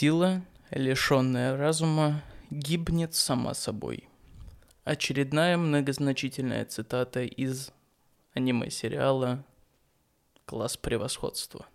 Сила, 0.00 0.40
лишенная 0.70 1.58
разума, 1.58 2.22
гибнет 2.48 3.14
сама 3.14 3.52
собой. 3.52 4.08
Очередная 4.82 5.58
многозначительная 5.58 6.64
цитата 6.64 7.24
из 7.24 7.70
аниме-сериала 8.32 9.44
«Класс 10.46 10.78
превосходства». 10.78 11.66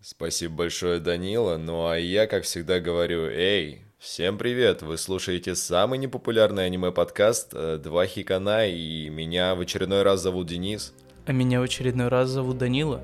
Спасибо 0.00 0.54
большое, 0.54 0.98
Данила. 0.98 1.58
Ну 1.58 1.86
а 1.86 1.98
я, 1.98 2.26
как 2.26 2.44
всегда, 2.44 2.80
говорю, 2.80 3.26
эй, 3.26 3.82
всем 3.98 4.38
привет! 4.38 4.80
Вы 4.80 4.96
слушаете 4.96 5.54
самый 5.54 5.98
непопулярный 5.98 6.64
аниме-подкаст 6.64 7.50
э, 7.52 7.76
«Два 7.76 8.06
хикана», 8.06 8.66
и 8.66 9.10
меня 9.10 9.54
в 9.54 9.60
очередной 9.60 10.04
раз 10.04 10.22
зовут 10.22 10.46
Денис. 10.46 10.94
А 11.26 11.32
меня 11.32 11.60
в 11.60 11.64
очередной 11.64 12.08
раз 12.08 12.30
зовут 12.30 12.56
Данила. 12.56 13.02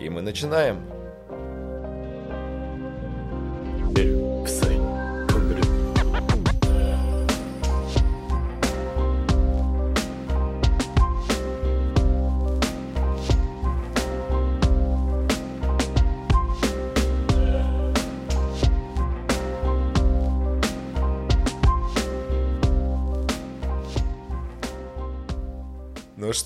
И 0.00 0.08
мы 0.08 0.22
начинаем. 0.22 1.05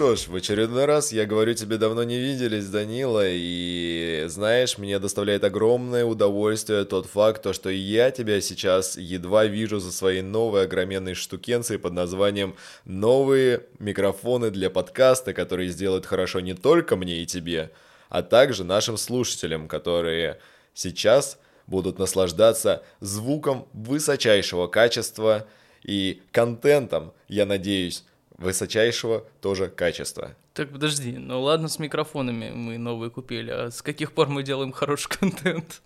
Что 0.00 0.16
ж, 0.16 0.28
в 0.28 0.34
очередной 0.34 0.86
раз 0.86 1.12
я 1.12 1.26
говорю 1.26 1.52
тебе, 1.52 1.76
давно 1.76 2.04
не 2.04 2.18
виделись, 2.18 2.68
Данила, 2.68 3.22
и 3.26 4.24
знаешь, 4.28 4.78
мне 4.78 4.98
доставляет 4.98 5.44
огромное 5.44 6.06
удовольствие 6.06 6.86
тот 6.86 7.04
факт, 7.04 7.42
то, 7.42 7.52
что 7.52 7.68
я 7.68 8.10
тебя 8.10 8.40
сейчас 8.40 8.96
едва 8.96 9.44
вижу 9.44 9.78
за 9.78 9.92
своей 9.92 10.22
новой 10.22 10.64
огроменной 10.64 11.12
штукенцией 11.12 11.78
под 11.78 11.92
названием 11.92 12.56
«Новые 12.86 13.66
микрофоны 13.78 14.50
для 14.50 14.70
подкаста», 14.70 15.34
которые 15.34 15.68
сделают 15.68 16.06
хорошо 16.06 16.40
не 16.40 16.54
только 16.54 16.96
мне 16.96 17.18
и 17.18 17.26
тебе, 17.26 17.70
а 18.08 18.22
также 18.22 18.64
нашим 18.64 18.96
слушателям, 18.96 19.68
которые 19.68 20.38
сейчас 20.72 21.38
будут 21.66 21.98
наслаждаться 21.98 22.82
звуком 23.00 23.68
высочайшего 23.74 24.66
качества 24.66 25.46
и 25.82 26.22
контентом, 26.32 27.12
я 27.28 27.44
надеюсь, 27.44 28.04
высочайшего 28.40 29.26
тоже 29.40 29.68
качества. 29.68 30.34
Так, 30.54 30.72
подожди, 30.72 31.12
ну 31.12 31.40
ладно, 31.40 31.68
с 31.68 31.78
микрофонами 31.78 32.50
мы 32.50 32.78
новые 32.78 33.10
купили, 33.10 33.50
а 33.50 33.70
с 33.70 33.82
каких 33.82 34.12
пор 34.12 34.28
мы 34.28 34.42
делаем 34.42 34.72
хороший 34.72 35.08
контент? 35.20 35.82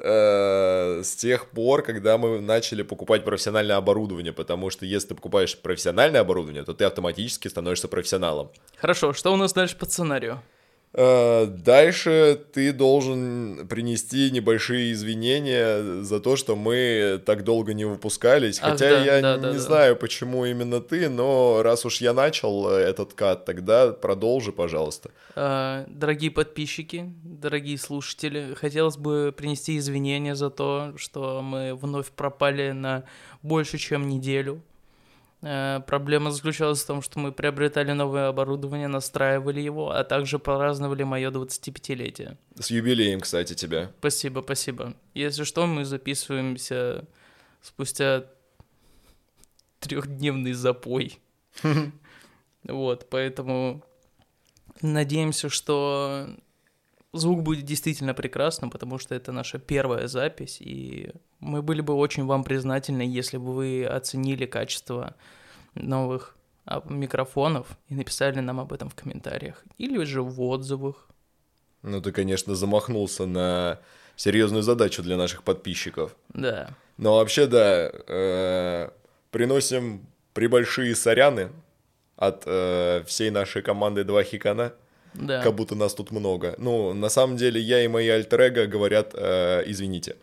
Э, 0.00 1.02
с 1.02 1.14
тех 1.14 1.48
пор, 1.50 1.82
когда 1.82 2.18
мы 2.18 2.40
начали 2.40 2.82
покупать 2.82 3.24
профессиональное 3.24 3.76
оборудование, 3.76 4.32
потому 4.32 4.70
что 4.70 4.84
если 4.84 5.08
ты 5.08 5.14
покупаешь 5.14 5.56
профессиональное 5.56 6.20
оборудование, 6.20 6.64
то 6.64 6.74
ты 6.74 6.84
автоматически 6.84 7.48
становишься 7.48 7.88
профессионалом. 7.88 8.50
Хорошо, 8.76 9.12
что 9.12 9.32
у 9.32 9.36
нас 9.36 9.52
дальше 9.52 9.76
по 9.76 9.86
сценарию? 9.86 10.42
Э, 10.96 11.46
дальше 11.46 12.40
ты 12.52 12.72
должен 12.72 13.66
принести 13.66 14.30
небольшие 14.30 14.92
извинения 14.92 16.02
за 16.02 16.20
то, 16.20 16.36
что 16.36 16.54
мы 16.54 17.20
так 17.26 17.42
долго 17.42 17.74
не 17.74 17.84
выпускались. 17.84 18.60
Ах, 18.62 18.72
Хотя 18.72 18.90
да, 18.90 19.04
я 19.04 19.20
да, 19.20 19.36
не 19.36 19.42
да, 19.42 19.58
знаю, 19.58 19.96
почему 19.96 20.44
именно 20.44 20.80
ты, 20.80 21.08
но 21.08 21.62
раз 21.62 21.84
уж 21.84 22.00
я 22.00 22.12
начал 22.12 22.70
э, 22.70 22.76
этот 22.78 23.12
кат, 23.14 23.44
тогда 23.44 23.90
продолжи, 23.90 24.52
пожалуйста. 24.52 25.10
А, 25.34 25.84
Дорогие 25.88 26.30
подписчики, 26.30 27.12
дорогие 27.24 27.76
слушатели, 27.76 28.54
хотелось 28.54 28.96
бы 28.96 29.34
принести 29.36 29.76
извинения 29.78 30.36
за 30.36 30.50
то, 30.50 30.92
что 30.96 31.42
мы 31.42 31.74
вновь 31.74 32.10
пропали 32.10 32.70
на 32.70 33.02
больше, 33.42 33.78
чем 33.78 34.08
неделю. 34.08 34.62
Э, 35.44 35.80
Проблема 35.86 36.30
заключалась 36.30 36.82
в 36.82 36.86
том, 36.86 37.02
что 37.02 37.18
мы 37.18 37.30
приобретали 37.30 37.92
новое 37.92 38.28
оборудование, 38.28 38.88
настраивали 38.88 39.60
его, 39.60 39.90
а 39.90 40.02
также 40.02 40.38
праздновали 40.38 41.02
мое 41.02 41.30
25-летие. 41.30 42.38
С 42.58 42.70
юбилеем, 42.70 43.20
кстати, 43.20 43.54
тебя. 43.54 43.92
Спасибо, 43.98 44.40
спасибо. 44.40 44.94
Если 45.12 45.44
что, 45.44 45.66
мы 45.66 45.84
записываемся 45.84 47.04
спустя 47.60 48.24
трехдневный 49.80 50.52
запой. 50.52 51.18
Вот, 52.66 53.10
поэтому 53.10 53.84
надеемся, 54.80 55.50
что 55.50 56.34
звук 57.14 57.42
будет 57.42 57.64
действительно 57.64 58.14
прекрасным, 58.14 58.70
потому 58.70 58.98
что 58.98 59.14
это 59.14 59.32
наша 59.32 59.58
первая 59.58 60.08
запись, 60.08 60.58
и 60.60 61.12
мы 61.40 61.62
были 61.62 61.80
бы 61.80 61.94
очень 61.94 62.26
вам 62.26 62.44
признательны, 62.44 63.02
если 63.02 63.38
бы 63.38 63.52
вы 63.52 63.86
оценили 63.86 64.46
качество 64.46 65.14
новых 65.74 66.36
а, 66.66 66.82
микрофонов 66.88 67.66
и 67.88 67.94
написали 67.94 68.40
нам 68.40 68.60
об 68.60 68.72
этом 68.72 68.88
в 68.88 68.94
комментариях 68.94 69.62
или 69.78 70.02
же 70.04 70.22
в 70.22 70.40
отзывах. 70.42 71.08
Ну, 71.82 72.00
ты, 72.00 72.12
конечно, 72.12 72.54
замахнулся 72.54 73.26
на 73.26 73.78
серьезную 74.16 74.62
задачу 74.62 75.02
для 75.02 75.16
наших 75.16 75.42
подписчиков. 75.42 76.16
Да. 76.30 76.70
Но 76.96 77.16
вообще, 77.16 77.46
да, 77.46 77.90
э, 77.92 78.88
приносим 79.30 80.06
прибольшие 80.32 80.94
соряны 80.94 81.50
от 82.16 82.44
э, 82.46 83.02
всей 83.06 83.30
нашей 83.30 83.62
команды 83.62 84.04
«Два 84.04 84.22
хикана». 84.22 84.72
Да. 85.14 85.42
Как 85.42 85.54
будто 85.54 85.74
нас 85.74 85.94
тут 85.94 86.10
много. 86.10 86.54
Ну, 86.58 86.92
на 86.92 87.08
самом 87.08 87.36
деле, 87.36 87.60
я 87.60 87.84
и 87.84 87.88
мои 87.88 88.08
альтер 88.08 88.66
говорят 88.66 89.12
э, 89.14 89.62
«извините». 89.66 90.16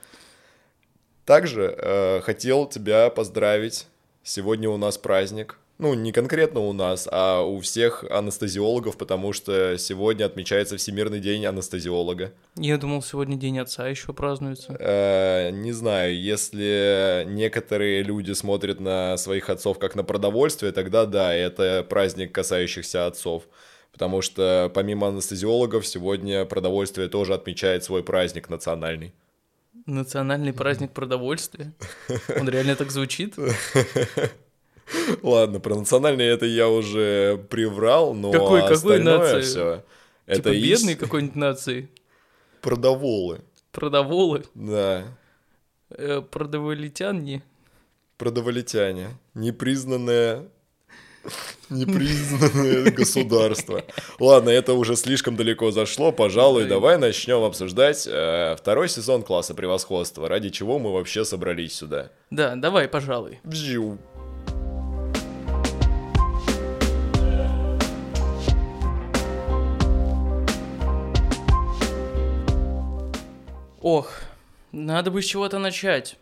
Также 1.25 1.75
э, 1.77 2.21
хотел 2.21 2.65
тебя 2.65 3.09
поздравить. 3.09 3.87
Сегодня 4.23 4.69
у 4.69 4.77
нас 4.77 4.97
праздник. 4.97 5.57
Ну, 5.81 5.95
не 5.95 6.11
конкретно 6.11 6.59
у 6.59 6.73
нас, 6.73 7.09
а 7.11 7.41
у 7.41 7.59
всех 7.59 8.03
анестезиологов, 8.07 8.97
потому 8.97 9.33
что 9.33 9.79
сегодня 9.79 10.25
отмечается 10.25 10.77
Всемирный 10.77 11.19
день 11.19 11.43
анестезиолога. 11.43 12.33
Я 12.55 12.77
думал, 12.77 13.01
сегодня 13.01 13.35
День 13.35 13.57
Отца 13.57 13.87
еще 13.87 14.13
празднуется. 14.13 14.75
Э, 14.79 15.49
не 15.49 15.71
знаю, 15.71 16.15
если 16.21 17.23
некоторые 17.27 18.03
люди 18.03 18.31
смотрят 18.33 18.79
на 18.79 19.17
своих 19.17 19.49
отцов 19.49 19.79
как 19.79 19.95
на 19.95 20.03
продовольствие, 20.03 20.71
тогда 20.71 21.07
да, 21.07 21.33
это 21.33 21.83
праздник 21.89 22.31
касающихся 22.31 23.07
отцов. 23.07 23.45
Потому 23.91 24.21
что 24.21 24.71
помимо 24.73 25.07
анестезиологов 25.09 25.85
сегодня 25.85 26.45
продовольствие 26.45 27.07
тоже 27.09 27.33
отмечает 27.33 27.83
свой 27.83 28.03
праздник 28.03 28.49
национальный. 28.49 29.13
Национальный 29.85 30.53
праздник 30.53 30.91
продовольствия. 30.91 31.73
Он 32.39 32.47
реально 32.49 32.75
так 32.75 32.91
звучит? 32.91 33.35
Ладно, 35.23 35.59
про 35.59 35.75
национальный 35.75 36.25
это 36.25 36.45
я 36.45 36.67
уже 36.69 37.37
приврал, 37.49 38.13
но 38.13 38.31
Какой- 38.31 38.67
какой 38.67 39.01
нации? 39.01 39.41
все. 39.41 39.83
Типа 40.33 40.49
бедный 40.49 40.95
какой-нибудь 40.95 41.35
нации. 41.35 41.89
Продоволы, 42.61 43.41
Продоволы. 43.71 44.43
да. 44.53 45.03
Э, 45.89 46.21
продоволитян 46.21 47.23
не. 47.23 47.41
Продоволитяне. 48.17 49.17
Непризнанное 49.33 50.47
Непризнанное 51.69 52.91
государство. 52.91 53.83
Ладно, 54.19 54.49
это 54.49 54.73
уже 54.73 54.95
слишком 54.95 55.35
далеко 55.35 55.71
зашло. 55.71 56.11
Пожалуй, 56.11 56.63
Да. 56.63 56.69
давай 56.69 56.97
начнем 56.97 57.43
обсуждать 57.43 58.07
э, 58.09 58.55
второй 58.57 58.89
сезон 58.89 59.23
класса 59.23 59.53
превосходства. 59.53 60.27
Ради 60.27 60.49
чего 60.49 60.79
мы 60.79 60.91
вообще 60.93 61.23
собрались 61.23 61.75
сюда? 61.75 62.09
Да, 62.29 62.55
давай, 62.55 62.87
пожалуй. 62.87 63.39
Бжиу. 63.43 63.97
Ох, 73.81 74.11
надо 74.71 75.11
бы 75.11 75.21
с 75.21 75.25
чего-то 75.25 75.57
начать. 75.59 76.15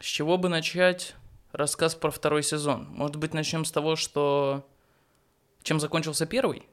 С 0.00 0.06
чего 0.06 0.38
бы 0.38 0.48
начать 0.48 1.14
рассказ 1.52 1.94
про 1.94 2.10
второй 2.10 2.42
сезон? 2.42 2.86
Может 2.90 3.16
быть, 3.16 3.34
начнем 3.34 3.64
с 3.64 3.70
того, 3.70 3.96
что... 3.96 4.66
Чем 5.62 5.78
закончился 5.78 6.26
первый? 6.26 6.64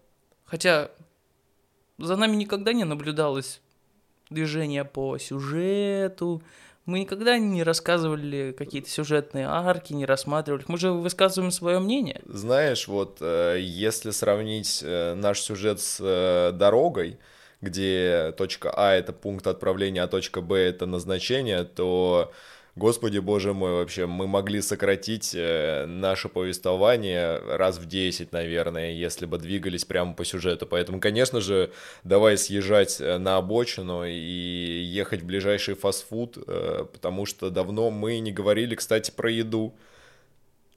Хотя 0.46 0.90
за 2.00 2.16
нами 2.16 2.36
никогда 2.36 2.74
не 2.74 2.86
наблюдалось 2.86 3.62
движение 4.30 4.86
по 4.86 5.18
сюжету. 5.18 6.42
Мы 6.86 7.02
никогда 7.02 7.38
не 7.38 7.62
рассказывали 7.62 8.56
какие-то 8.58 8.90
сюжетные 8.90 9.46
арки, 9.48 9.94
не 9.94 10.06
рассматривали. 10.06 10.64
Мы 10.68 10.78
же 10.78 10.92
высказываем 10.92 11.52
свое 11.52 11.78
мнение. 11.80 12.22
Знаешь, 12.26 12.88
вот 12.88 13.18
э, 13.22 13.58
если 13.60 14.10
сравнить 14.10 14.82
э, 14.84 15.14
наш 15.14 15.40
сюжет 15.40 15.80
с 15.82 16.00
э, 16.02 16.52
дорогой, 16.52 17.20
где 17.62 18.34
точка 18.38 18.72
А 18.72 18.94
это 18.94 19.14
пункт 19.14 19.46
отправления, 19.46 20.02
а 20.02 20.08
точка 20.08 20.42
Б 20.42 20.58
это 20.58 20.86
назначение, 20.86 21.64
то 21.64 22.32
Господи, 22.80 23.20
боже 23.20 23.54
мой, 23.54 23.74
вообще, 23.74 24.06
мы 24.06 24.26
могли 24.26 24.62
сократить 24.62 25.36
э, 25.36 25.86
наше 25.86 26.30
повествование 26.30 27.38
раз 27.38 27.78
в 27.78 27.86
10, 27.86 28.32
наверное, 28.32 28.92
если 28.92 29.26
бы 29.26 29.38
двигались 29.38 29.84
прямо 29.84 30.14
по 30.14 30.24
сюжету. 30.24 30.66
Поэтому, 30.66 31.02
конечно 31.02 31.42
же, 31.42 31.72
давай 32.06 32.38
съезжать 32.38 33.02
э, 33.02 33.18
на 33.18 33.36
обочину 33.36 34.06
и 34.06 34.14
ехать 34.14 35.24
в 35.24 35.26
ближайший 35.26 35.76
фастфуд, 35.76 36.38
э, 36.38 36.86
потому 36.94 37.26
что 37.26 37.50
давно 37.50 37.90
мы 37.92 38.20
не 38.20 38.32
говорили, 38.32 38.76
кстати, 38.76 39.12
про 39.12 39.30
еду. 39.30 39.74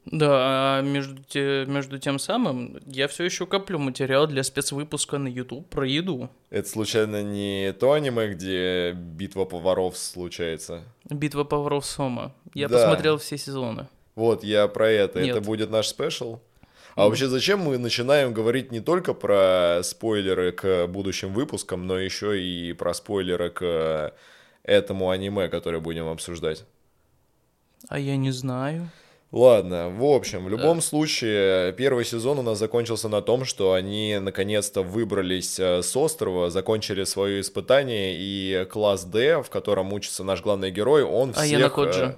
Да, 0.04 0.78
а 0.78 0.82
между, 0.82 1.22
те, 1.22 1.64
между 1.66 1.98
тем 1.98 2.18
самым 2.18 2.80
я 2.86 3.06
все 3.06 3.24
еще 3.24 3.46
коплю 3.46 3.78
материал 3.78 4.26
для 4.26 4.42
спецвыпуска 4.42 5.18
на 5.18 5.28
YouTube 5.28 5.68
про 5.68 5.86
еду. 5.86 6.28
Это 6.50 6.68
случайно 6.68 7.22
не 7.22 7.72
то 7.72 7.92
аниме, 7.92 8.28
где 8.28 8.92
битва 8.92 9.44
поваров 9.44 9.96
случается? 9.96 10.82
Битва 11.08 11.44
поваров 11.44 11.86
Сома. 11.86 12.34
Я 12.52 12.68
Да. 12.68 12.78
посмотрел 12.78 13.18
все 13.18 13.38
сезоны. 13.38 13.86
Вот, 14.16 14.42
я 14.42 14.66
про 14.66 14.90
это. 14.90 15.20
Нет. 15.22 15.36
Это 15.36 15.40
будет 15.40 15.70
наш 15.70 15.86
спешл? 15.86 16.40
А 16.94 17.06
вообще, 17.06 17.28
зачем 17.28 17.60
мы 17.60 17.78
начинаем 17.78 18.34
говорить 18.34 18.70
не 18.70 18.80
только 18.80 19.14
про 19.14 19.80
спойлеры 19.82 20.52
к 20.52 20.88
будущим 20.88 21.32
выпускам, 21.32 21.86
но 21.86 21.98
еще 21.98 22.42
и 22.42 22.72
про 22.74 22.92
спойлеры 22.92 23.50
к 23.50 24.12
этому 24.62 25.08
аниме, 25.10 25.48
которое 25.48 25.78
будем 25.78 26.08
обсуждать? 26.08 26.64
А 27.88 27.98
я 27.98 28.16
не 28.16 28.30
знаю. 28.30 28.90
Ладно, 29.32 29.88
в 29.88 30.04
общем, 30.04 30.44
в 30.44 30.50
любом 30.50 30.82
случае, 30.82 31.72
первый 31.72 32.04
сезон 32.04 32.38
у 32.38 32.42
нас 32.42 32.58
закончился 32.58 33.08
на 33.08 33.22
том, 33.22 33.46
что 33.46 33.72
они 33.72 34.18
наконец-то 34.20 34.82
выбрались 34.82 35.58
э, 35.58 35.82
с 35.82 35.96
острова, 35.96 36.50
закончили 36.50 37.04
свое 37.04 37.40
испытание, 37.40 38.14
и 38.18 38.66
класс 38.70 39.04
D, 39.04 39.42
в 39.42 39.48
котором 39.48 39.90
учится 39.94 40.22
наш 40.22 40.42
главный 40.42 40.70
герой, 40.70 41.02
он 41.02 41.30
А 41.30 41.44
всех... 41.44 41.50
я 41.50 41.58
на 41.60 41.70
Коджи. 41.70 42.04
э, 42.04 42.14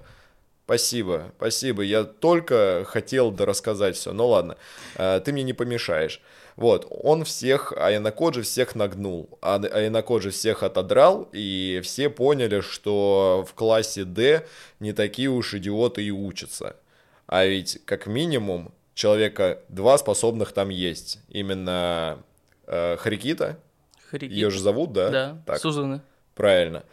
Спасибо, 0.65 1.33
спасибо. 1.37 1.83
Я 1.83 2.03
только 2.03 2.85
хотел 2.85 3.31
дорассказать 3.31 3.95
все. 3.97 4.13
Ну 4.13 4.27
ладно, 4.27 4.57
э, 4.97 5.21
ты 5.25 5.33
мне 5.33 5.45
не 5.45 5.53
помешаешь. 5.53 6.21
Вот, 6.57 6.87
он 6.91 7.25
всех, 7.25 7.73
Аянакоджи 7.77 8.43
всех 8.43 8.75
нагнул, 8.75 9.39
а 9.41 9.57
Аянакоджи 9.57 10.31
всех 10.31 10.65
отодрал, 10.65 11.29
и 11.33 11.81
все 11.85 12.09
поняли, 12.09 12.61
что 12.61 13.45
в 13.49 13.55
классе 13.55 14.05
D 14.05 14.47
не 14.81 14.93
такие 14.93 15.29
уж 15.29 15.55
идиоты 15.55 16.03
и 16.03 16.11
учатся. 16.11 16.77
А 17.27 17.45
ведь, 17.45 17.81
как 17.85 18.07
минимум, 18.07 18.73
человека 18.95 19.61
два 19.69 19.99
способных 19.99 20.53
там 20.53 20.69
есть. 20.69 21.21
Именно 21.29 22.23
э, 22.67 22.97
Харикита, 22.97 23.59
Харики. 24.11 24.33
ее 24.33 24.51
же 24.51 24.61
зовут, 24.61 24.93
да? 24.93 25.11
Да, 25.11 25.43
Так, 25.47 25.59
Сузаны. 25.59 26.01
Правильно. 26.35 26.85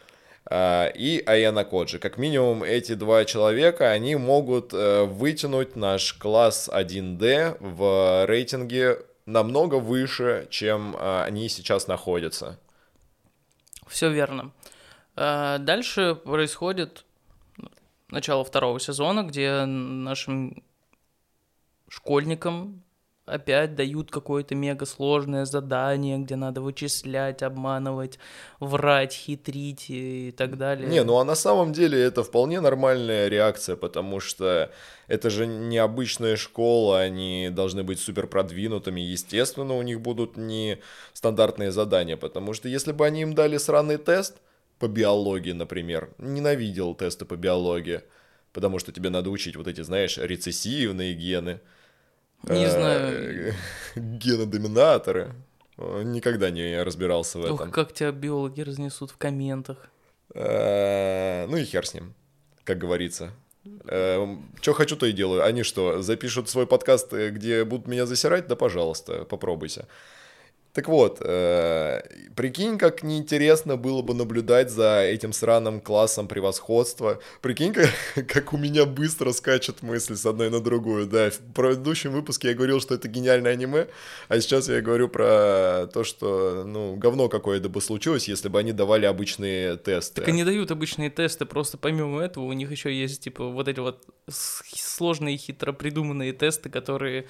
А, 0.45 0.87
И 0.87 1.23
Аяна 1.25 1.63
Коджи. 1.63 1.99
Как 1.99 2.17
минимум 2.17 2.63
эти 2.63 2.93
два 2.95 3.25
человека, 3.25 3.91
они 3.91 4.15
могут 4.15 4.73
э, 4.73 5.03
вытянуть 5.03 5.75
наш 5.75 6.13
класс 6.13 6.69
1D 6.73 7.57
в 7.59 8.25
рейтинге 8.25 8.99
намного 9.25 9.75
выше, 9.75 10.47
чем 10.49 10.95
а, 10.97 11.23
они 11.25 11.47
сейчас 11.49 11.87
находятся. 11.87 12.57
Все 13.87 14.09
верно. 14.09 14.51
А, 15.15 15.57
Дальше 15.59 16.15
происходит 16.15 17.05
начало 18.11 18.43
второго 18.43 18.79
сезона, 18.79 19.23
где 19.23 19.65
нашим 19.65 20.63
школьникам 21.87 22.83
опять 23.25 23.75
дают 23.75 24.11
какое-то 24.11 24.55
мега 24.55 24.85
сложное 24.85 25.45
задание, 25.45 26.17
где 26.17 26.35
надо 26.35 26.61
вычислять, 26.61 27.43
обманывать, 27.43 28.19
врать, 28.59 29.13
хитрить 29.13 29.85
и 29.89 30.33
так 30.35 30.57
далее. 30.57 30.87
Не, 30.89 31.03
ну 31.03 31.17
а 31.17 31.23
на 31.23 31.35
самом 31.35 31.71
деле 31.71 32.01
это 32.01 32.23
вполне 32.23 32.59
нормальная 32.61 33.27
реакция, 33.27 33.75
потому 33.75 34.19
что 34.19 34.71
это 35.07 35.29
же 35.29 35.47
необычная 35.47 36.35
школа, 36.35 36.99
они 36.99 37.49
должны 37.51 37.83
быть 37.83 37.99
супер 37.99 38.27
продвинутыми, 38.27 39.01
естественно, 39.01 39.75
у 39.75 39.81
них 39.81 40.01
будут 40.01 40.35
не 40.37 40.79
стандартные 41.13 41.71
задания, 41.71 42.17
потому 42.17 42.53
что 42.53 42.67
если 42.67 42.91
бы 42.91 43.05
они 43.05 43.21
им 43.21 43.33
дали 43.33 43.57
сраный 43.57 43.97
тест 43.97 44.37
по 44.81 44.87
биологии, 44.87 45.51
например, 45.51 46.09
ненавидел 46.17 46.95
тесты 46.95 47.23
по 47.25 47.35
биологии, 47.35 48.01
потому 48.51 48.79
что 48.79 48.91
тебе 48.91 49.11
надо 49.11 49.29
учить 49.29 49.55
вот 49.55 49.67
эти, 49.67 49.81
знаешь, 49.81 50.17
рецессивные 50.17 51.13
гены. 51.13 51.59
Не 52.43 52.65
э, 52.65 52.69
знаю. 52.71 53.53
Генодоминаторы. 53.95 55.33
Э, 55.77 56.01
Никогда 56.03 56.49
не 56.49 56.81
разбирался 56.81 57.37
в 57.37 57.45
Ох, 57.45 57.61
этом. 57.61 57.71
как 57.71 57.93
тебя 57.93 58.11
биологи 58.11 58.61
разнесут 58.61 59.11
в 59.11 59.17
комментах. 59.17 59.77
Э, 60.33 61.45
Ну 61.47 61.57
и 61.57 61.63
хер 61.63 61.85
с 61.85 61.93
ним, 61.93 62.15
как 62.63 62.79
говорится. 62.79 63.31
Что 63.85 64.73
хочу, 64.73 64.95
то 64.95 65.05
и 65.05 65.11
делаю. 65.11 65.45
Они 65.45 65.61
что, 65.61 66.01
запишут 66.01 66.49
свой 66.49 66.65
подкаст, 66.65 67.13
э, 67.13 67.29
где 67.29 67.63
будут 67.63 67.85
меня 67.85 68.07
засирать? 68.07 68.47
Да, 68.47 68.55
пожалуйста, 68.55 69.25
попробуйте. 69.25 69.85
Так 70.73 70.87
вот, 70.87 71.17
э, 71.19 72.01
прикинь, 72.35 72.77
как 72.77 73.03
неинтересно 73.03 73.75
было 73.75 74.01
бы 74.01 74.13
наблюдать 74.13 74.71
за 74.71 75.01
этим 75.01 75.33
сраным 75.33 75.81
классом 75.81 76.29
превосходства. 76.29 77.19
Прикинь, 77.41 77.73
как, 77.73 77.89
как 78.27 78.53
у 78.53 78.57
меня 78.57 78.85
быстро 78.85 79.33
скачет 79.33 79.81
мысль 79.81 80.15
с 80.15 80.25
одной 80.25 80.49
на 80.49 80.61
другую. 80.61 81.07
Да, 81.07 81.29
в 81.29 81.39
предыдущем 81.53 82.11
выпуске 82.11 82.49
я 82.49 82.53
говорил, 82.53 82.79
что 82.79 82.95
это 82.95 83.09
гениальное 83.09 83.51
аниме, 83.51 83.87
а 84.29 84.39
сейчас 84.39 84.69
я 84.69 84.79
говорю 84.81 85.09
про 85.09 85.87
то, 85.93 86.05
что, 86.05 86.63
ну, 86.65 86.95
говно 86.95 87.27
какое-то 87.27 87.67
бы 87.67 87.81
случилось, 87.81 88.29
если 88.29 88.47
бы 88.47 88.57
они 88.59 88.71
давали 88.71 89.05
обычные 89.05 89.75
тесты. 89.75 90.21
Так 90.21 90.29
они 90.29 90.45
дают 90.45 90.71
обычные 90.71 91.09
тесты, 91.09 91.45
просто 91.45 91.77
помимо 91.77 92.21
этого 92.21 92.45
у 92.45 92.53
них 92.53 92.71
еще 92.71 92.93
есть, 92.93 93.23
типа, 93.23 93.49
вот 93.49 93.67
эти 93.67 93.79
вот 93.79 94.05
сложные, 94.29 95.35
хитро 95.35 95.73
придуманные 95.73 96.31
тесты, 96.31 96.69
которые 96.69 97.27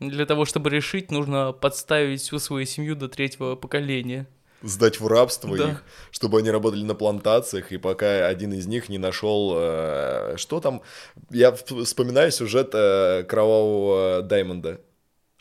для 0.00 0.26
того, 0.26 0.44
чтобы 0.44 0.70
решить, 0.70 1.10
нужно 1.10 1.52
подставить 1.52 2.20
всю 2.22 2.38
свою 2.38 2.66
семью 2.66 2.96
до 2.96 3.08
третьего 3.08 3.54
поколения. 3.56 4.26
сдать 4.62 5.00
в 5.00 5.06
рабство 5.06 5.56
Да. 5.56 5.70
их, 5.70 5.84
чтобы 6.10 6.38
они 6.38 6.50
работали 6.50 6.82
на 6.82 6.94
плантациях, 6.94 7.72
и 7.72 7.78
пока 7.78 8.26
один 8.26 8.52
из 8.52 8.66
них 8.66 8.90
не 8.90 8.98
нашел, 8.98 9.54
э, 9.56 10.34
что 10.36 10.60
там, 10.60 10.82
я 11.30 11.52
вспоминаю 11.52 12.30
сюжет 12.30 12.70
э, 12.74 13.24
Кровавого 13.24 14.20
Даймонда. 14.20 14.80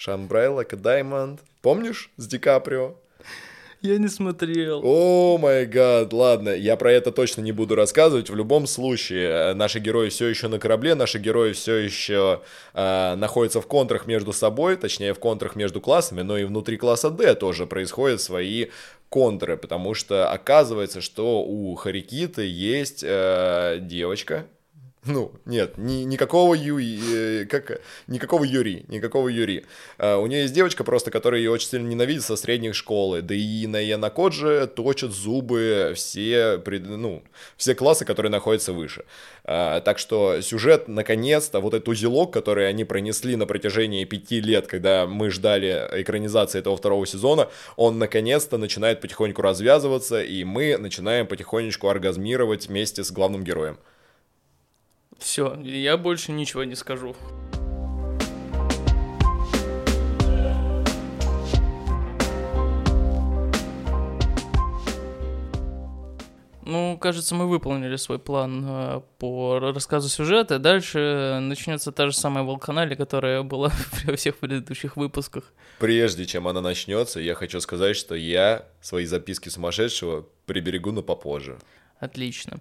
A 0.07 0.15
diamond. 0.77 1.39
Помнишь 1.61 2.11
с 2.15 2.27
Ди 2.27 2.37
Каприо? 2.37 2.95
Я 3.81 3.97
не 3.97 4.09
смотрел. 4.09 4.81
О 4.83 5.37
май 5.37 5.65
гад, 5.65 6.11
ладно, 6.11 6.49
я 6.49 6.75
про 6.75 6.91
это 6.91 7.13
точно 7.13 7.41
не 7.41 7.53
буду 7.53 7.75
рассказывать. 7.75 8.29
В 8.29 8.35
любом 8.35 8.67
случае, 8.67 9.29
э, 9.29 9.53
наши 9.53 9.79
герои 9.79 10.09
все 10.09 10.27
еще 10.27 10.49
на 10.49 10.59
корабле, 10.59 10.95
наши 10.95 11.17
герои 11.17 11.53
все 11.53 11.75
еще 11.75 12.41
э, 12.73 13.15
находятся 13.15 13.61
в 13.61 13.67
контрах 13.67 14.05
между 14.05 14.33
собой, 14.33 14.75
точнее 14.75 15.13
в 15.13 15.19
контрах 15.19 15.55
между 15.55 15.79
классами, 15.79 16.23
но 16.23 16.37
и 16.37 16.43
внутри 16.43 16.75
класса 16.75 17.09
D 17.09 17.35
тоже 17.35 17.67
происходят 17.67 18.19
свои 18.19 18.67
контры, 19.07 19.55
потому 19.55 19.93
что 19.93 20.29
оказывается, 20.29 20.99
что 20.99 21.41
у 21.41 21.73
Харикиты 21.75 22.45
есть 22.45 23.03
э, 23.07 23.77
девочка. 23.79 24.45
Ну, 25.09 25.31
нет, 25.45 25.79
ни, 25.79 26.03
никакого 26.03 26.53
Юи, 26.53 26.99
э, 27.41 27.45
как, 27.45 27.81
никакого 28.05 28.43
Юри, 28.43 28.85
никакого 28.89 29.27
Юри. 29.27 29.65
Э, 29.97 30.17
у 30.17 30.27
нее 30.27 30.43
есть 30.43 30.53
девочка 30.53 30.83
просто, 30.83 31.09
которая 31.09 31.41
ее 31.41 31.49
очень 31.49 31.67
сильно 31.67 31.87
ненавидит 31.87 32.21
со 32.23 32.35
средних 32.35 32.75
школы. 32.75 33.23
Да 33.23 33.33
и 33.33 33.65
на 33.65 33.77
Янакодже 33.77 34.67
точат 34.67 35.11
зубы 35.11 35.93
все, 35.95 36.61
ну, 36.63 37.23
все 37.57 37.73
классы, 37.73 38.05
которые 38.05 38.31
находятся 38.31 38.71
выше. 38.71 39.03
Э, 39.45 39.81
так 39.83 39.97
что 39.97 40.41
сюжет, 40.41 40.87
наконец-то, 40.87 41.59
вот 41.59 41.73
этот 41.73 41.87
узелок, 41.87 42.31
который 42.31 42.69
они 42.69 42.85
пронесли 42.85 43.35
на 43.35 43.47
протяжении 43.47 44.05
пяти 44.05 44.41
лет, 44.41 44.67
когда 44.67 45.07
мы 45.07 45.31
ждали 45.31 45.89
экранизации 45.91 46.59
этого 46.59 46.77
второго 46.77 47.07
сезона, 47.07 47.49
он 47.77 47.97
наконец-то 47.97 48.59
начинает 48.59 49.01
потихоньку 49.01 49.41
развязываться, 49.41 50.21
и 50.21 50.43
мы 50.43 50.77
начинаем 50.77 51.25
потихонечку 51.25 51.87
оргазмировать 51.87 52.67
вместе 52.67 53.03
с 53.03 53.11
главным 53.11 53.43
героем. 53.43 53.79
Все, 55.19 55.55
я 55.63 55.97
больше 55.97 56.31
ничего 56.31 56.63
не 56.63 56.75
скажу. 56.75 57.15
Ну, 66.69 66.99
кажется, 66.99 67.33
мы 67.33 67.47
выполнили 67.47 67.95
свой 67.95 68.19
план 68.19 68.63
э, 68.63 69.01
по 69.17 69.57
рассказу 69.59 70.07
сюжета. 70.07 70.59
Дальше 70.59 71.39
начнется 71.41 71.91
та 71.91 72.05
же 72.05 72.13
самая 72.13 72.43
волканалия, 72.43 72.95
которая 72.95 73.41
была 73.41 73.71
во 74.05 74.15
всех 74.15 74.37
предыдущих 74.37 74.95
выпусках. 74.95 75.51
Прежде 75.79 76.27
чем 76.27 76.47
она 76.47 76.61
начнется, 76.61 77.19
я 77.19 77.33
хочу 77.33 77.59
сказать, 77.59 77.95
что 77.95 78.13
я 78.13 78.67
свои 78.81 79.05
записки 79.05 79.49
сумасшедшего 79.49 80.27
приберегу 80.45 80.91
на 80.91 81.01
попозже. 81.01 81.57
Отлично. 81.99 82.59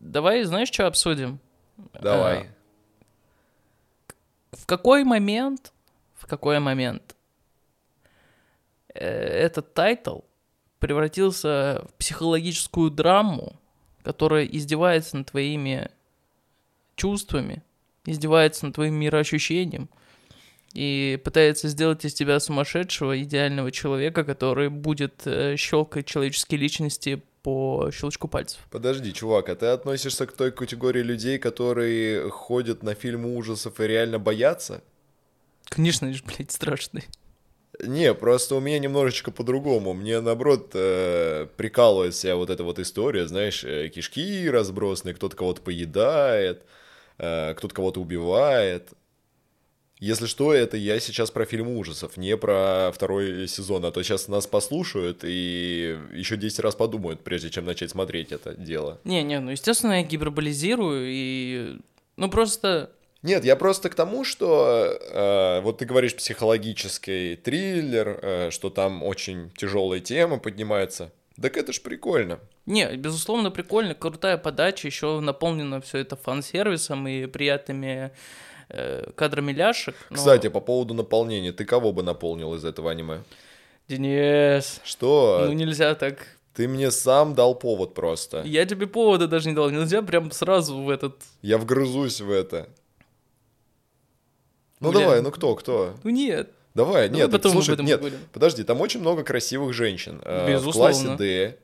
Давай, 0.00 0.44
знаешь, 0.44 0.68
что 0.68 0.86
обсудим? 0.86 1.40
Давай. 2.00 2.42
Э, 2.42 2.46
в 4.52 4.66
какой 4.66 5.04
момент, 5.04 5.72
в 6.14 6.26
какой 6.26 6.58
момент 6.60 7.16
э, 8.94 9.08
этот 9.08 9.74
title 9.74 10.20
превратился 10.78 11.84
в 11.88 11.94
психологическую 11.94 12.90
драму, 12.90 13.56
которая 14.02 14.44
издевается 14.44 15.16
над 15.16 15.30
твоими 15.30 15.90
чувствами, 16.96 17.62
издевается 18.04 18.66
над 18.66 18.74
твоим 18.74 18.94
мироощущением 18.94 19.88
и 20.74 21.20
пытается 21.24 21.68
сделать 21.68 22.04
из 22.04 22.14
тебя 22.14 22.38
сумасшедшего, 22.40 23.20
идеального 23.22 23.72
человека, 23.72 24.24
который 24.24 24.68
будет 24.68 25.26
э, 25.26 25.56
щелкать 25.56 26.06
человеческие 26.06 26.60
личности 26.60 27.22
по 27.42 27.90
щелчку 27.92 28.28
пальцев. 28.28 28.60
Подожди, 28.70 29.12
чувак, 29.12 29.48
а 29.48 29.54
ты 29.54 29.66
относишься 29.66 30.26
к 30.26 30.32
той 30.32 30.50
категории 30.50 31.02
людей, 31.02 31.38
которые 31.38 32.30
ходят 32.30 32.82
на 32.82 32.94
фильмы 32.94 33.36
ужасов 33.36 33.80
и 33.80 33.86
реально 33.86 34.18
боятся? 34.18 34.82
Конечно, 35.64 36.12
же, 36.12 36.22
блядь, 36.24 36.50
страшные. 36.50 37.04
Не, 37.80 38.12
просто 38.12 38.56
у 38.56 38.60
меня 38.60 38.78
немножечко 38.78 39.30
по-другому. 39.30 39.94
Мне, 39.94 40.20
наоборот, 40.20 40.72
э, 40.74 41.46
прикалывает 41.56 42.14
вся 42.14 42.34
вот 42.34 42.50
эта 42.50 42.64
вот 42.64 42.78
история, 42.80 43.28
знаешь, 43.28 43.62
э, 43.62 43.88
кишки 43.88 44.50
разбросаны, 44.50 45.14
кто-то 45.14 45.36
кого-то 45.36 45.62
поедает, 45.62 46.64
э, 47.18 47.54
кто-то 47.54 47.74
кого-то 47.74 48.00
убивает. 48.00 48.88
Если 50.00 50.26
что, 50.26 50.52
это 50.52 50.76
я 50.76 51.00
сейчас 51.00 51.30
про 51.30 51.44
фильм 51.44 51.68
ужасов, 51.68 52.16
не 52.16 52.36
про 52.36 52.92
второй 52.94 53.48
сезон, 53.48 53.84
а 53.84 53.90
то 53.90 54.02
сейчас 54.02 54.28
нас 54.28 54.46
послушают 54.46 55.24
и 55.24 55.98
еще 56.12 56.36
10 56.36 56.60
раз 56.60 56.76
подумают, 56.76 57.20
прежде 57.20 57.50
чем 57.50 57.64
начать 57.64 57.90
смотреть 57.90 58.30
это 58.30 58.54
дело. 58.54 59.00
Не-не, 59.04 59.40
ну, 59.40 59.50
естественно, 59.50 60.00
я 60.00 60.02
гиперболизирую 60.04 61.06
и... 61.08 61.78
Ну, 62.16 62.30
просто... 62.30 62.90
Нет, 63.22 63.44
я 63.44 63.56
просто 63.56 63.90
к 63.90 63.96
тому, 63.96 64.24
что 64.24 64.96
э, 65.10 65.60
вот 65.62 65.78
ты 65.78 65.84
говоришь 65.84 66.14
психологический 66.14 67.34
триллер, 67.34 68.20
э, 68.22 68.50
что 68.52 68.70
там 68.70 69.02
очень 69.02 69.50
тяжелые 69.56 70.00
темы 70.00 70.38
поднимаются. 70.38 71.10
Так 71.40 71.56
это 71.56 71.72
ж 71.72 71.80
прикольно. 71.80 72.38
Не, 72.66 72.96
безусловно, 72.96 73.50
прикольно, 73.50 73.94
крутая 73.94 74.38
подача, 74.38 74.86
еще 74.86 75.18
наполнено 75.20 75.80
все 75.80 75.98
это 75.98 76.14
фан-сервисом 76.16 77.08
и 77.08 77.26
приятными 77.26 78.12
э, 78.70 79.10
кадрами 79.14 79.52
ляшек. 79.52 79.94
но- 80.10 80.16
Кстати, 80.16 80.48
по 80.48 80.60
поводу 80.60 80.94
наполнения, 80.94 81.52
ты 81.52 81.64
кого 81.64 81.92
бы 81.92 82.02
наполнил 82.02 82.54
из 82.54 82.64
этого 82.64 82.90
аниме? 82.90 83.22
Денис, 83.88 84.80
Что? 84.84 85.44
ну 85.46 85.52
нельзя 85.52 85.94
так. 85.94 86.18
Ты 86.54 86.66
мне 86.68 86.90
сам 86.90 87.34
дал 87.34 87.54
повод 87.54 87.94
просто. 87.94 88.42
Я 88.44 88.66
тебе 88.66 88.86
повода 88.86 89.28
даже 89.28 89.48
не 89.48 89.54
дал, 89.54 89.70
нельзя 89.70 90.02
прям 90.02 90.30
сразу 90.32 90.76
в 90.82 90.90
этот... 90.90 91.14
Я 91.40 91.56
вгрызусь 91.56 92.20
в 92.20 92.30
это. 92.30 92.68
Ну 94.80 94.90
Бля. 94.90 95.00
давай, 95.00 95.22
ну 95.22 95.30
кто, 95.30 95.54
кто? 95.54 95.94
Ну 96.04 96.10
нет. 96.10 96.50
Давай, 96.74 97.08
Давай 97.08 97.22
нет, 97.22 97.30
потом 97.32 97.52
слушай, 97.52 97.70
об 97.70 97.74
этом 97.74 97.86
нет, 97.86 97.98
поговорим. 98.00 98.20
подожди, 98.32 98.62
там 98.62 98.80
очень 98.80 99.00
много 99.00 99.24
красивых 99.24 99.72
женщин. 99.72 100.20
э, 100.24 100.44
В 100.44 100.48
Безусловно. 100.48 100.92
классе 100.92 101.16
D. 101.16 101.58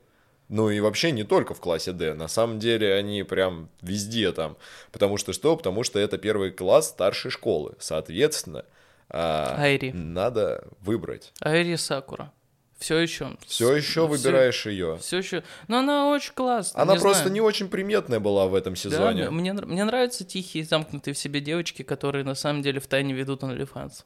Ну 0.55 0.71
и 0.71 0.79
вообще 0.79 1.11
не 1.11 1.25
только 1.25 1.53
в 1.53 1.61
классе 1.61 1.91
D. 1.91 2.15
На 2.15 2.29
самом 2.29 2.61
деле 2.61 2.95
они 2.95 3.25
прям 3.25 3.69
везде 3.83 4.31
там. 4.31 4.57
Потому 4.93 5.17
что 5.17 5.33
что? 5.33 5.57
Потому 5.57 5.83
что 5.83 5.99
это 5.99 6.17
первый 6.17 6.53
класс 6.53 6.91
старшей 6.91 7.33
школы. 7.33 7.75
Соответственно, 7.81 8.65
а, 9.11 9.57
Айри. 9.59 9.91
надо 9.93 10.65
выбрать. 10.81 11.33
Айри 11.41 11.77
Сакура. 11.77 12.31
Все 12.79 12.99
еще. 12.99 13.37
Все 13.45 13.75
еще 13.75 14.07
выбираешь 14.07 14.65
ее. 14.67 14.97
Все 14.99 15.19
еще. 15.19 15.43
Но 15.67 15.79
она 15.79 16.09
очень 16.11 16.35
классная. 16.35 16.83
Она 16.83 16.95
не 16.95 17.01
просто 17.01 17.23
знаю. 17.23 17.33
не 17.35 17.41
очень 17.41 17.69
приметная 17.69 18.21
была 18.21 18.47
в 18.47 18.55
этом 18.55 18.75
Да, 18.75 18.79
сезоне. 18.81 19.31
мне, 19.31 19.51
нр- 19.51 19.67
мне 19.67 19.83
нравятся 19.83 20.23
тихие, 20.25 20.65
замкнутые 20.65 21.15
в 21.15 21.19
себе 21.19 21.41
девочки, 21.41 21.83
которые 21.83 22.25
на 22.25 22.37
самом 22.37 22.63
деле 22.63 22.79
в 22.79 22.87
тайне 22.87 23.13
ведут 23.13 23.43
OnlyFans. 23.43 24.05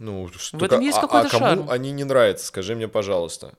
Ну, 0.00 0.26
В 0.52 0.62
этом 0.62 0.80
ка- 0.80 0.84
есть 0.84 0.98
а- 0.98 1.00
какой-то 1.00 1.28
а 1.28 1.30
кому 1.30 1.44
шарм. 1.46 1.70
они 1.70 1.92
не 1.92 2.04
нравятся, 2.04 2.44
скажи 2.46 2.74
мне, 2.74 2.88
пожалуйста. 2.88 3.54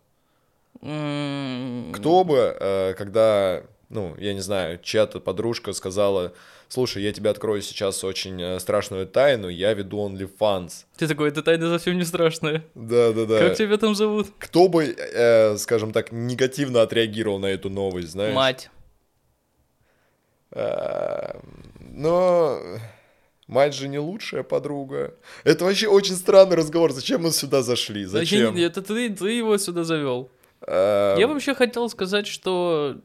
Кто 0.80 2.24
бы, 2.24 2.56
э, 2.60 2.94
когда, 2.98 3.64
ну, 3.90 4.16
я 4.18 4.34
не 4.34 4.42
знаю, 4.42 4.80
чья-то 4.82 5.20
подружка 5.20 5.74
сказала, 5.74 6.34
слушай, 6.70 7.02
я 7.04 7.12
тебе 7.14 7.30
открою 7.30 7.62
сейчас 7.62 8.04
очень 8.04 8.42
э, 8.42 8.60
страшную 8.60 9.08
тайну, 9.08 9.50
я 9.50 9.74
веду 9.74 10.08
OnlyFans. 10.08 10.86
Ты 10.98 11.08
такой, 11.08 11.30
это 11.30 11.42
тайна 11.42 11.70
совсем 11.70 11.98
не 11.98 12.06
страшная. 12.06 12.64
Да-да-да. 12.76 13.40
Как 13.40 13.58
тебя 13.58 13.78
там 13.78 13.96
зовут? 13.96 14.28
Кто 14.40 14.68
бы, 14.68 14.86
э, 14.86 15.58
скажем 15.58 15.92
так, 15.92 16.12
негативно 16.12 16.82
отреагировал 16.82 17.40
на 17.40 17.48
эту 17.48 17.70
новость, 17.70 18.10
знаешь? 18.10 18.36
Мать. 18.36 18.70
Э, 20.52 21.40
Но 21.80 22.60
мать 23.48 23.74
же 23.74 23.88
не 23.88 24.00
лучшая 24.00 24.44
подруга. 24.44 25.16
Это 25.44 25.66
вообще 25.66 25.88
очень 25.88 26.16
странный 26.16 26.56
разговор. 26.56 26.92
Зачем 26.92 27.24
мы 27.24 27.32
сюда 27.32 27.62
зашли? 27.64 28.06
Зачем? 28.06 28.56
Это 28.56 28.82
ты, 28.82 29.10
ты 29.10 29.32
его 29.32 29.58
сюда 29.58 29.84
завел. 29.84 30.30
Э, 30.68 31.16
Я 31.18 31.28
вообще 31.28 31.56
хотел 31.56 31.90
сказать, 31.90 32.28
что 32.28 32.98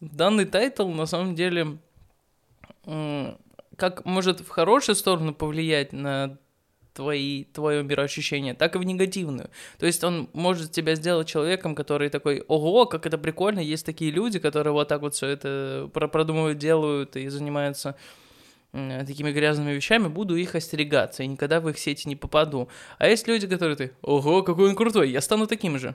данный 0.00 0.44
title 0.44 0.88
на 0.88 1.06
самом 1.06 1.34
деле 1.34 1.78
как 3.76 4.04
может 4.04 4.40
в 4.40 4.48
хорошую 4.48 4.96
сторону 4.96 5.34
повлиять 5.34 5.92
на 5.92 6.38
твои, 6.94 7.44
твое 7.44 7.84
мироощущение, 7.84 8.54
так 8.54 8.74
и 8.74 8.78
в 8.78 8.82
негативную. 8.82 9.50
То 9.78 9.86
есть 9.86 10.02
он 10.02 10.28
может 10.32 10.72
тебя 10.72 10.96
сделать 10.96 11.28
человеком, 11.28 11.76
который 11.76 12.08
такой, 12.08 12.42
ого, 12.48 12.86
как 12.86 13.06
это 13.06 13.18
прикольно, 13.18 13.60
есть 13.60 13.86
такие 13.86 14.10
люди, 14.10 14.40
которые 14.40 14.72
вот 14.72 14.88
так 14.88 15.00
вот 15.02 15.14
все 15.14 15.28
это 15.28 15.88
про- 15.92 16.08
продумывают, 16.08 16.58
делают 16.58 17.14
и 17.16 17.28
занимаются 17.28 17.94
такими 18.72 19.30
грязными 19.32 19.70
вещами, 19.72 20.08
буду 20.08 20.34
их 20.34 20.54
остерегаться 20.56 21.22
и 21.22 21.26
никогда 21.28 21.60
в 21.60 21.68
их 21.68 21.78
сети 21.78 22.08
не 22.08 22.16
попаду. 22.16 22.68
А 22.98 23.06
есть 23.06 23.28
люди, 23.28 23.46
которые 23.46 23.76
ты, 23.76 23.92
ого, 24.02 24.42
какой 24.42 24.68
он 24.68 24.74
крутой, 24.74 25.10
я 25.10 25.20
стану 25.20 25.46
таким 25.46 25.78
же. 25.78 25.94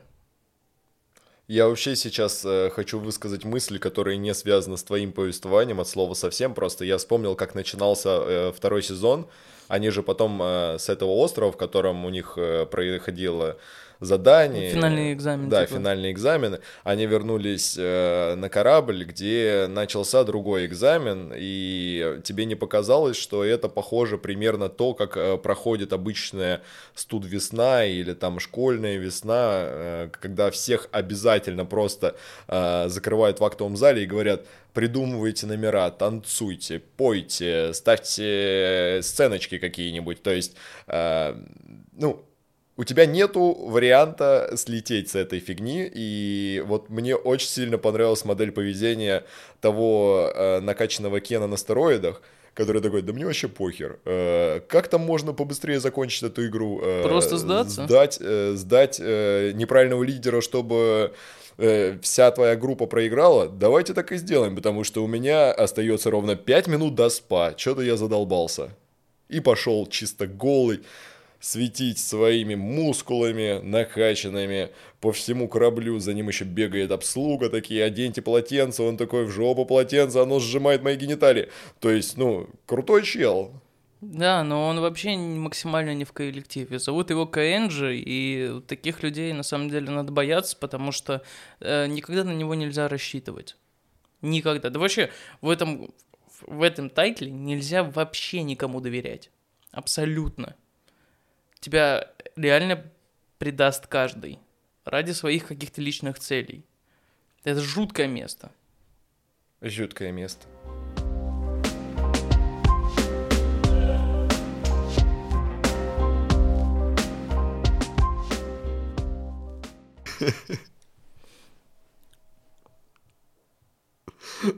Я 1.47 1.67
вообще 1.67 1.97
сейчас 1.97 2.45
э, 2.45 2.69
хочу 2.69 2.99
высказать 2.99 3.43
мысль, 3.43 3.77
которая 3.77 4.15
не 4.15 4.33
связана 4.33 4.77
с 4.77 4.83
твоим 4.83 5.11
повествованием 5.11 5.81
от 5.81 5.89
слова 5.89 6.13
совсем. 6.13 6.53
Просто 6.53 6.85
я 6.85 6.97
вспомнил, 6.97 7.35
как 7.35 7.53
начинался 7.53 8.09
э, 8.09 8.51
второй 8.55 8.81
сезон. 8.81 9.27
Они 9.67 9.89
же 9.89 10.03
потом 10.03 10.41
э, 10.41 10.77
с 10.79 10.87
этого 10.87 11.11
острова, 11.11 11.51
в 11.51 11.57
котором 11.57 12.05
у 12.05 12.09
них 12.09 12.33
э, 12.37 12.65
происходило 12.65 13.57
задание. 14.03 14.71
Финальный 14.71 15.13
экзамен, 15.13 15.49
Да, 15.49 15.65
типа. 15.65 15.77
финальные 15.79 16.11
экзамены. 16.11 16.59
Они 16.83 17.05
вернулись 17.05 17.75
э, 17.77 18.35
на 18.35 18.49
корабль, 18.49 19.03
где 19.05 19.67
начался 19.69 20.23
другой 20.23 20.65
экзамен, 20.65 21.31
и 21.35 22.19
тебе 22.23 22.45
не 22.45 22.55
показалось, 22.55 23.17
что 23.17 23.43
это 23.43 23.69
похоже 23.69 24.17
примерно 24.17 24.69
то, 24.69 24.93
как 24.93 25.17
э, 25.17 25.37
проходит 25.37 25.93
обычная 25.93 26.61
студ 26.95 27.25
весна 27.25 27.85
или 27.85 28.13
там 28.13 28.39
школьная 28.39 28.97
весна, 28.97 29.49
э, 29.65 30.09
когда 30.19 30.51
всех 30.51 30.87
обязательно 30.91 31.65
просто 31.65 32.15
э, 32.47 32.85
закрывают 32.89 33.39
в 33.39 33.45
актовом 33.45 33.77
зале 33.77 34.03
и 34.03 34.05
говорят, 34.05 34.45
придумывайте 34.73 35.45
номера, 35.45 35.89
танцуйте, 35.91 36.81
пойте, 36.97 37.73
ставьте 37.73 38.99
сценочки 39.03 39.57
какие-нибудь. 39.59 40.23
То 40.23 40.31
есть, 40.31 40.55
э, 40.87 41.35
ну, 41.93 42.25
у 42.75 42.83
тебя 42.83 43.05
нету 43.05 43.53
варианта 43.53 44.53
слететь 44.55 45.09
с 45.11 45.15
этой 45.15 45.39
фигни, 45.39 45.89
и 45.93 46.63
вот 46.65 46.89
мне 46.89 47.15
очень 47.15 47.47
сильно 47.47 47.77
понравилась 47.77 48.25
модель 48.25 48.51
поведения 48.51 49.23
того 49.61 50.31
э, 50.33 50.59
накачанного 50.59 51.19
Кена 51.19 51.47
на 51.47 51.57
стероидах, 51.57 52.21
который 52.55 52.81
такой, 52.81 53.01
да 53.01 53.13
мне 53.13 53.25
вообще 53.25 53.47
похер, 53.47 53.99
Э, 54.05 54.59
как 54.67 54.87
там 54.87 55.01
можно 55.01 55.33
побыстрее 55.33 55.79
закончить 55.79 56.23
эту 56.23 56.47
игру? 56.47 56.81
Э, 56.83 57.03
Просто 57.03 57.37
сдаться? 57.37 57.85
Сдать, 57.85 58.17
э, 58.19 58.53
сдать 58.55 58.99
э, 58.99 59.51
неправильного 59.53 60.03
лидера, 60.03 60.41
чтобы 60.41 61.13
э, 61.57 61.97
вся 62.01 62.31
твоя 62.31 62.55
группа 62.55 62.87
проиграла, 62.87 63.49
давайте 63.49 63.93
так 63.93 64.11
и 64.11 64.17
сделаем, 64.17 64.55
потому 64.55 64.83
что 64.83 65.03
у 65.03 65.07
меня 65.07 65.51
остается 65.51 66.09
ровно 66.09 66.35
5 66.35 66.67
минут 66.67 66.95
до 66.95 67.09
спа, 67.09 67.53
что-то 67.55 67.81
я 67.81 67.97
задолбался. 67.97 68.71
И 69.29 69.39
пошел 69.39 69.87
чисто 69.87 70.27
голый, 70.27 70.81
светить 71.43 71.99
своими 71.99 72.55
мускулами 72.55 73.59
накачанными 73.61 74.69
по 75.01 75.11
всему 75.11 75.49
кораблю. 75.49 75.99
За 75.99 76.13
ним 76.13 76.29
еще 76.29 76.45
бегает 76.45 76.91
обслуга, 76.91 77.49
такие, 77.49 77.83
оденьте 77.83 78.21
полотенце. 78.21 78.81
Он 78.81 78.95
такой, 78.95 79.25
в 79.25 79.29
жопу 79.29 79.65
полотенце, 79.65 80.19
оно 80.19 80.39
сжимает 80.39 80.83
мои 80.83 80.95
гениталии. 80.95 81.49
То 81.81 81.91
есть, 81.91 82.15
ну, 82.15 82.47
крутой 82.65 83.03
чел. 83.03 83.51
Да, 83.99 84.45
но 84.45 84.69
он 84.69 84.79
вообще 84.79 85.17
максимально 85.17 85.93
не 85.93 86.05
в 86.05 86.13
коллективе. 86.13 86.79
Зовут 86.79 87.09
его 87.09 87.25
Каэнджи, 87.25 87.97
и 87.97 88.61
таких 88.65 89.03
людей 89.03 89.33
на 89.33 89.43
самом 89.43 89.69
деле 89.69 89.91
надо 89.91 90.13
бояться, 90.13 90.55
потому 90.55 90.93
что 90.93 91.23
э, 91.59 91.87
никогда 91.87 92.23
на 92.23 92.31
него 92.31 92.55
нельзя 92.55 92.87
рассчитывать. 92.87 93.57
Никогда. 94.21 94.69
Да 94.69 94.79
вообще 94.79 95.11
в 95.41 95.49
этом, 95.49 95.93
в 96.47 96.61
этом 96.61 96.89
тайтле 96.89 97.29
нельзя 97.31 97.83
вообще 97.83 98.43
никому 98.43 98.79
доверять. 98.79 99.29
Абсолютно. 99.71 100.55
Тебя 101.63 102.11
реально 102.35 102.83
предаст 103.37 103.87
каждый 103.87 104.37
ради 104.83 105.11
своих 105.11 105.47
каких-то 105.47 105.79
личных 105.79 106.19
целей. 106.19 106.65
Это 107.45 107.61
жуткое 107.61 108.07
место. 108.07 108.51
Жуткое 109.61 110.11
место. 110.11 110.45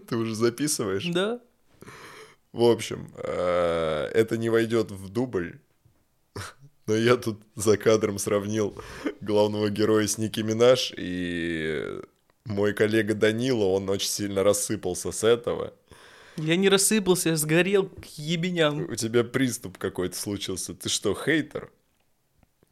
Ты 0.08 0.16
уже 0.16 0.34
записываешь? 0.34 1.06
Да. 1.06 1.40
В 2.52 2.64
общем, 2.64 3.14
э, 3.18 4.10
это 4.12 4.38
не 4.38 4.50
войдет 4.50 4.90
в 4.90 5.10
дубль. 5.10 5.60
Но 6.88 6.96
я 6.96 7.16
тут 7.18 7.42
за 7.56 7.78
кадром 7.78 8.20
сравнил 8.20 8.78
главного 9.22 9.70
героя 9.70 10.08
с 10.08 10.18
Ники 10.18 10.42
Минаж, 10.42 10.94
и 10.96 12.00
мой 12.46 12.74
коллега 12.74 13.16
Данила, 13.16 13.66
он 13.66 13.90
очень 13.90 14.10
сильно 14.10 14.44
рассыпался 14.44 15.12
с 15.12 15.24
этого. 15.24 15.74
Я 16.38 16.58
не 16.58 16.70
рассыпался, 16.70 17.30
я 17.30 17.38
сгорел 17.38 17.88
к 17.88 18.06
ебеням. 18.18 18.90
У 18.90 18.96
тебя 18.96 19.24
приступ 19.24 19.78
какой-то 19.78 20.18
случился. 20.18 20.74
Ты 20.74 20.90
что, 20.90 21.16
хейтер? 21.16 21.72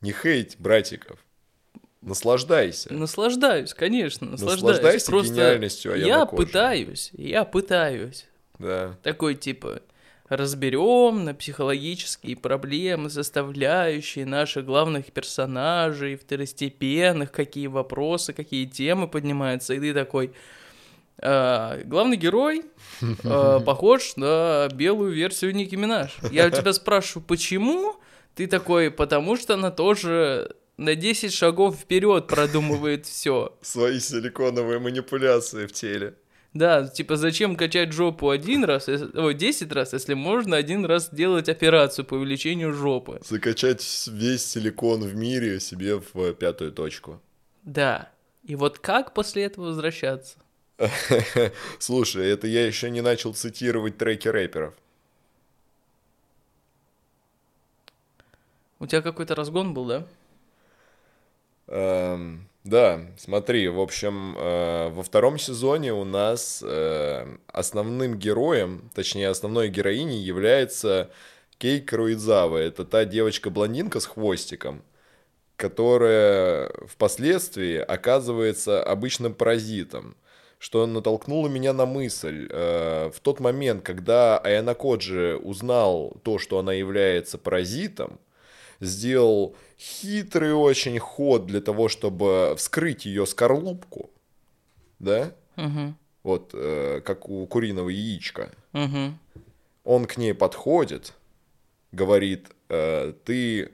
Не 0.01 0.11
хейт, 0.11 0.57
братиков. 0.59 1.17
Наслаждайся. 2.01 2.93
Наслаждаюсь, 2.93 3.73
конечно, 3.73 4.27
наслаждаюсь. 4.27 4.61
Наслаждайся 4.61 5.05
Просто 5.09 5.33
гениальностью 5.33 5.93
Аяна 5.93 6.07
я 6.07 6.25
Кожи. 6.25 6.45
пытаюсь, 6.45 7.09
я 7.13 7.45
пытаюсь. 7.45 8.25
Да. 8.59 8.97
Такой 9.01 9.35
типа 9.35 9.81
разберем 10.29 11.25
на 11.25 11.33
психологические 11.33 12.35
проблемы, 12.37 13.09
составляющие 13.09 14.25
наших 14.25 14.65
главных 14.65 15.11
персонажей, 15.11 16.15
второстепенных, 16.15 17.31
какие 17.31 17.67
вопросы, 17.67 18.33
какие 18.33 18.65
темы 18.65 19.07
поднимаются, 19.07 19.73
и 19.73 19.79
ты 19.79 19.93
такой, 19.93 20.33
«А, 21.19 21.79
главный 21.85 22.17
герой 22.17 22.63
а, 23.23 23.59
похож 23.65 24.15
на 24.15 24.67
белую 24.73 25.13
версию 25.13 25.55
Ники 25.55 25.75
Минаж. 25.75 26.17
Я 26.31 26.47
у 26.47 26.49
тебя 26.49 26.73
спрашиваю, 26.73 27.25
почему? 27.25 27.95
Ты 28.35 28.47
такой, 28.47 28.89
потому 28.89 29.37
что 29.37 29.53
она 29.53 29.69
тоже 29.69 30.55
на 30.77 30.95
10 30.95 31.31
шагов 31.31 31.77
вперед 31.77 32.27
продумывает 32.27 33.05
все. 33.05 33.55
Свои 33.61 33.99
силиконовые 33.99 34.79
манипуляции 34.79 35.67
в 35.67 35.71
теле. 35.73 36.15
Да, 36.53 36.87
типа 36.87 37.15
зачем 37.15 37.55
качать 37.55 37.93
жопу 37.93 38.29
один 38.29 38.63
раз, 38.63 38.87
ой, 38.87 39.33
10 39.33 39.71
раз, 39.71 39.93
если 39.93 40.13
можно 40.13 40.55
один 40.55 40.85
раз 40.85 41.09
делать 41.11 41.49
операцию 41.49 42.05
по 42.05 42.13
увеличению 42.13 42.73
жопы. 42.73 43.19
Закачать 43.25 43.83
весь 44.07 44.45
силикон 44.45 45.01
в 45.01 45.15
мире 45.15 45.59
себе 45.59 45.95
в 45.95 46.33
пятую 46.33 46.71
точку. 46.71 47.19
Да. 47.63 48.09
И 48.43 48.55
вот 48.55 48.77
как 48.77 49.13
после 49.13 49.45
этого 49.45 49.67
возвращаться? 49.67 50.37
Слушай, 51.79 52.29
это 52.29 52.45
я 52.45 52.67
еще 52.67 52.91
не 52.91 53.01
начал 53.01 53.33
цитировать 53.33 53.97
треки 53.97 54.27
рэперов. 54.27 54.75
У 58.79 58.85
тебя 58.85 59.01
какой-то 59.01 59.33
разгон 59.33 59.73
был, 59.73 59.85
да? 59.85 60.07
Эм, 61.67 62.47
да, 62.63 63.01
смотри, 63.17 63.67
в 63.67 63.79
общем, 63.81 64.35
э, 64.37 64.89
во 64.89 65.03
втором 65.03 65.37
сезоне 65.37 65.93
у 65.93 66.05
нас 66.05 66.63
э, 66.65 67.37
основным 67.47 68.17
героем, 68.17 68.89
точнее, 68.95 69.27
основной 69.27 69.67
героиней 69.67 70.19
является 70.19 71.11
Кейк 71.57 71.91
Руидзава. 71.91 72.57
Это 72.57 72.85
та 72.85 73.03
девочка-блондинка 73.03 73.99
с 73.99 74.05
хвостиком, 74.05 74.81
которая 75.57 76.71
впоследствии 76.87 77.77
оказывается 77.77 78.81
обычным 78.81 79.33
паразитом, 79.33 80.15
что 80.57 80.87
натолкнуло 80.87 81.49
меня 81.49 81.73
на 81.73 81.85
мысль. 81.85 82.47
э, 82.49 83.11
в 83.13 83.19
тот 83.19 83.41
момент, 83.41 83.83
когда 83.83 84.37
Аяна 84.37 84.73
Коджи 84.73 85.35
узнал 85.35 86.15
то, 86.23 86.39
что 86.39 86.59
она 86.59 86.71
является 86.71 87.37
паразитом, 87.37 88.19
сделал 88.83 89.55
хитрый 89.79 90.53
очень 90.53 90.99
ход 90.99 91.45
для 91.45 91.61
того, 91.61 91.89
чтобы 91.89 92.55
вскрыть 92.57 93.05
ее 93.05 93.25
скорлупку, 93.25 94.09
да, 94.99 95.33
Угу. 95.57 95.93
вот 96.23 96.51
э, 96.53 97.01
как 97.05 97.29
у 97.29 97.45
куриного 97.47 97.89
яичка. 97.89 98.51
Угу. 98.73 99.13
Он 99.83 100.05
к 100.05 100.17
ней 100.17 100.33
подходит, 100.33 101.13
говорит, 101.91 102.47
э, 102.69 103.13
ты 103.25 103.71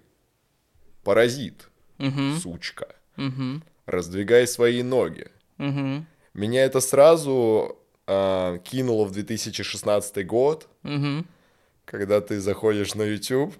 паразит, 1.03 1.69
Угу. 1.99 2.39
сучка, 2.41 2.95
Угу. 3.17 3.61
раздвигай 3.85 4.47
свои 4.47 4.83
ноги. 4.83 5.27
Угу. 5.57 6.05
Меня 6.33 6.63
это 6.65 6.79
сразу 6.81 7.77
э, 8.07 8.59
кинуло 8.63 9.05
в 9.05 9.11
2016 9.11 10.25
год, 10.25 10.67
Угу. 10.83 11.25
когда 11.85 12.21
ты 12.21 12.39
заходишь 12.39 12.95
на 12.95 13.03
YouTube, 13.03 13.53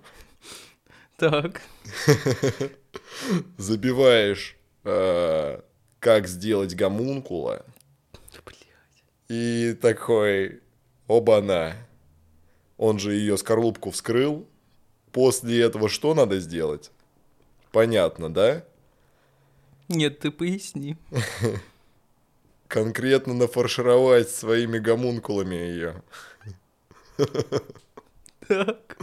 Так. 1.19 1.61
забиваешь, 3.57 4.55
э, 4.85 5.59
как 5.99 6.27
сделать 6.27 6.75
гомункула, 6.75 7.65
Блядь. 8.45 8.67
и 9.27 9.77
такой, 9.81 10.61
оба-на, 11.07 11.75
он 12.77 12.99
же 12.99 13.15
ее 13.15 13.37
скорлупку 13.37 13.91
вскрыл, 13.91 14.47
после 15.11 15.61
этого 15.61 15.89
что 15.89 16.13
надо 16.13 16.39
сделать? 16.39 16.89
Понятно, 17.73 18.33
да? 18.33 18.63
Нет, 19.89 20.19
ты 20.19 20.31
поясни. 20.31 20.95
Конкретно 22.69 23.33
нафаршировать 23.33 24.29
своими 24.29 24.79
гомункулами 24.79 25.55
ее. 25.55 26.01
Так. 28.49 28.97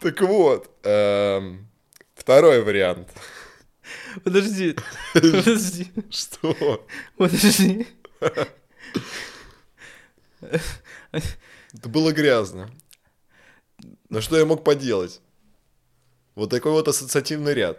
Так 0.00 0.20
вот, 0.20 0.70
эм, 0.82 1.66
второй 2.14 2.62
вариант. 2.62 3.08
Подожди. 4.22 4.76
Подожди. 5.14 5.90
Что? 6.10 6.86
Подожди. 7.16 7.86
Это 10.40 11.88
было 11.88 12.12
грязно. 12.12 12.70
Но 14.10 14.20
что 14.20 14.36
я 14.38 14.44
мог 14.44 14.64
поделать? 14.64 15.22
Вот 16.34 16.50
такой 16.50 16.72
вот 16.72 16.88
ассоциативный 16.88 17.54
ряд. 17.54 17.78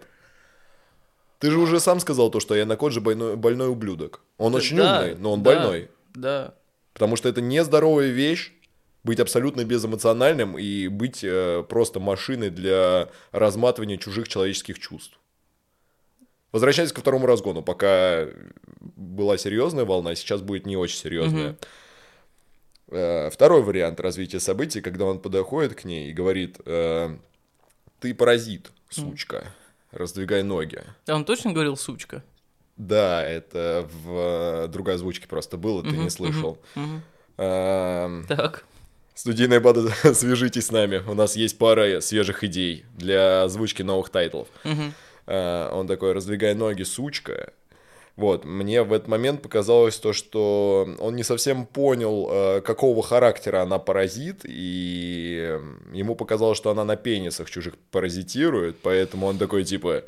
Ты 1.38 1.52
же 1.52 1.60
уже 1.60 1.80
сам 1.80 2.00
сказал 2.00 2.32
то, 2.32 2.40
что 2.40 2.56
я 2.56 2.66
на 2.66 2.90
же 2.90 3.00
больной, 3.00 3.36
больной 3.36 3.68
ублюдок. 3.70 4.22
Он 4.38 4.56
очень 4.56 4.78
Да, 4.78 5.02
умный, 5.02 5.16
но 5.16 5.34
он 5.34 5.44
да, 5.44 5.52
больной. 5.52 5.92
Да. 6.16 6.56
Потому 6.94 7.16
что 7.16 7.30
это 7.30 7.42
нездоровая 7.42 8.08
вещь 8.08 8.54
быть 9.04 9.20
абсолютно 9.20 9.64
безэмоциональным 9.66 10.58
и 10.58 10.88
быть 10.88 11.24
э, 11.24 11.64
просто 11.68 12.00
машиной 12.00 12.50
для 12.50 13.10
разматывания 13.32 13.98
чужих 13.98 14.28
человеческих 14.28 14.80
чувств. 14.80 15.20
Возвращаясь 16.52 16.94
ко 16.94 17.02
второму 17.02 17.26
разгону, 17.26 17.64
пока 17.64 18.28
была 18.80 19.38
серьезная 19.38 19.86
волна, 19.86 20.16
сейчас 20.16 20.42
будет 20.42 20.66
не 20.66 20.78
очень 20.78 20.98
серьезная. 20.98 21.58
Э, 22.88 23.30
Второй 23.30 23.62
вариант 23.64 24.00
развития 24.00 24.40
событий, 24.40 24.80
когда 24.82 25.06
он 25.06 25.20
подходит 25.20 25.76
к 25.76 25.84
ней 25.84 26.10
и 26.10 26.14
говорит, 26.14 26.60
э, 26.66 27.18
ты 28.00 28.14
паразит, 28.14 28.72
сучка, 28.90 29.52
раздвигай 29.92 30.44
ноги. 30.44 30.82
А 31.08 31.16
он 31.16 31.26
точно 31.26 31.52
говорил 31.52 31.76
сучка? 31.76 32.24
Да, 32.78 33.24
это 33.24 33.88
в 33.92 34.68
другой 34.70 34.96
озвучке 34.96 35.28
просто 35.28 35.58
было, 35.58 35.84
ты 35.84 35.92
не 35.98 36.10
слышал. 36.10 36.58
Мгм. 36.76 37.02
Эм, 37.38 38.26
Так. 38.28 38.64
Студийная 39.16 39.60
банда, 39.60 39.92
свяжитесь 40.14 40.68
с 40.68 40.72
нами. 40.72 41.04
У 41.08 41.14
нас 41.14 41.36
есть 41.36 41.58
пара 41.58 42.02
свежих 42.02 42.44
идей 42.44 42.86
для 42.96 43.44
озвучки 43.44 43.82
новых 43.84 44.10
тайтлов. 44.10 44.48
Э, 45.28 45.70
Он 45.72 45.88
такой, 45.88 46.14
раздвигай 46.14 46.56
ноги, 46.56 46.84
сучка. 46.84 47.54
Вот, 48.16 48.46
мне 48.46 48.84
в 48.84 48.94
этот 48.94 49.08
момент 49.08 49.42
показалось 49.42 49.98
то, 49.98 50.14
что 50.14 50.88
он 51.00 51.16
не 51.16 51.24
совсем 51.24 51.66
понял, 51.66 52.30
э, 52.32 52.62
какого 52.62 53.02
характера 53.02 53.64
она 53.64 53.80
паразит, 53.80 54.42
и 54.44 55.60
ему 55.92 56.16
показалось, 56.16 56.58
что 56.58 56.70
она 56.70 56.86
на 56.86 56.96
пенисах 56.96 57.50
чужих 57.50 57.76
паразитирует, 57.90 58.78
поэтому 58.84 59.26
он 59.26 59.40
такой, 59.40 59.64
типа, 59.64 60.04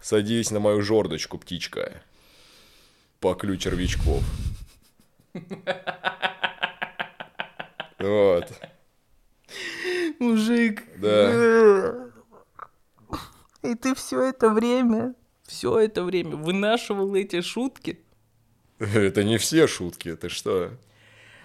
садись 0.00 0.52
на 0.52 0.60
мою 0.60 0.80
жердочку, 0.82 1.38
птичка, 1.38 2.02
поклю 3.18 3.56
червячков. 3.56 4.22
Вот. 7.98 8.52
Мужик. 10.18 10.82
Да. 10.98 12.08
И 13.62 13.74
ты 13.74 13.94
все 13.94 14.22
это 14.22 14.50
время, 14.50 15.14
все 15.44 15.78
это 15.78 16.04
время 16.04 16.36
вынашивал 16.36 17.14
эти 17.14 17.40
шутки, 17.40 18.00
Это 18.78 19.24
не 19.24 19.38
все 19.38 19.66
шутки, 19.66 20.14
ты 20.14 20.28
что? 20.28 20.70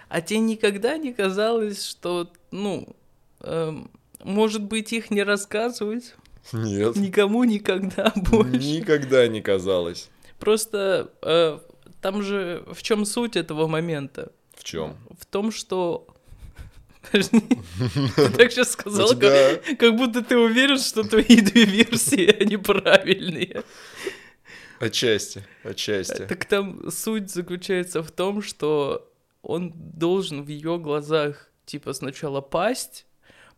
а 0.08 0.20
тебе 0.20 0.38
никогда 0.40 0.96
не 0.96 1.12
казалось, 1.12 1.84
что, 1.84 2.30
ну, 2.52 2.94
эм, 3.40 3.90
может 4.22 4.62
быть, 4.62 4.92
их 4.92 5.10
не 5.10 5.24
рассказывать 5.24 6.14
Нет. 6.52 6.94
никому 6.94 7.42
никогда 7.42 8.12
больше. 8.30 8.58
Никогда 8.58 9.26
не 9.26 9.40
казалось. 9.40 10.08
Просто 10.38 11.10
э, 11.22 11.58
там 12.00 12.22
же 12.22 12.64
в 12.70 12.82
чем 12.84 13.04
суть 13.04 13.34
этого 13.34 13.66
момента? 13.66 14.30
В 14.54 14.62
чем? 14.62 14.96
В 15.18 15.26
том, 15.26 15.50
что... 15.50 16.06
Ты 17.12 17.22
так 18.30 18.52
сейчас 18.52 18.72
сказал, 18.72 19.08
тебя- 19.10 19.56
как, 19.56 19.78
как 19.78 19.96
будто 19.96 20.22
ты 20.22 20.36
уверен, 20.36 20.78
что 20.78 21.02
твои 21.04 21.40
две 21.40 21.64
версии, 21.64 22.42
они 22.42 22.56
правильные. 22.56 23.62
Отчасти, 24.80 25.44
отчасти. 25.62 26.26
Так 26.26 26.44
там 26.44 26.90
суть 26.90 27.30
заключается 27.30 28.02
в 28.02 28.10
том, 28.10 28.42
что 28.42 29.10
он 29.42 29.72
должен 29.74 30.42
в 30.42 30.48
ее 30.48 30.78
глазах, 30.78 31.50
типа, 31.64 31.92
сначала 31.92 32.40
пасть, 32.40 33.06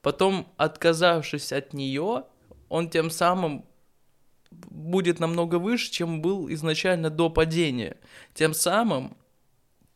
потом, 0.03 0.53
отказавшись 0.57 1.53
от 1.53 1.73
нее, 1.73 2.25
он 2.69 2.91
тем 2.91 3.11
самым 3.11 3.65
будет 4.51 5.21
намного 5.21 5.57
выше, 5.57 5.91
чем 5.91 6.21
был 6.23 6.51
изначально 6.53 7.11
до 7.11 7.31
падения. 7.31 7.97
Тем 8.35 8.55
самым 8.55 9.17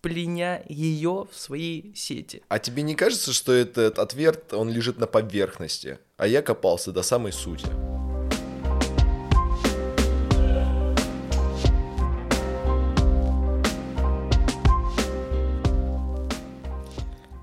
пленя 0.00 0.62
ее 0.68 1.26
в 1.30 1.38
свои 1.38 1.94
сети. 1.94 2.42
А 2.48 2.58
тебе 2.58 2.82
не 2.82 2.94
кажется, 2.94 3.32
что 3.32 3.52
этот 3.52 3.98
ответ, 3.98 4.52
он 4.52 4.70
лежит 4.70 4.98
на 4.98 5.06
поверхности, 5.06 5.98
а 6.16 6.26
я 6.26 6.42
копался 6.42 6.92
до 6.92 7.02
самой 7.02 7.32
сути? 7.32 7.66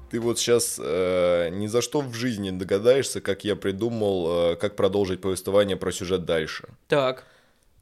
Ты 0.09 0.21
вот 0.21 0.39
сейчас 0.39 0.79
э, 0.81 1.49
ни 1.51 1.67
за 1.67 1.81
что 1.81 2.01
в 2.01 2.13
жизни 2.13 2.49
не 2.49 2.57
догадаешься, 2.57 3.19
как 3.19 3.43
я 3.43 3.55
придумал, 3.55 4.53
э, 4.53 4.55
как 4.55 4.75
продолжить 4.75 5.21
повествование 5.21 5.75
про 5.75 5.91
сюжет 5.91 6.23
дальше. 6.23 6.69
Так. 6.87 7.25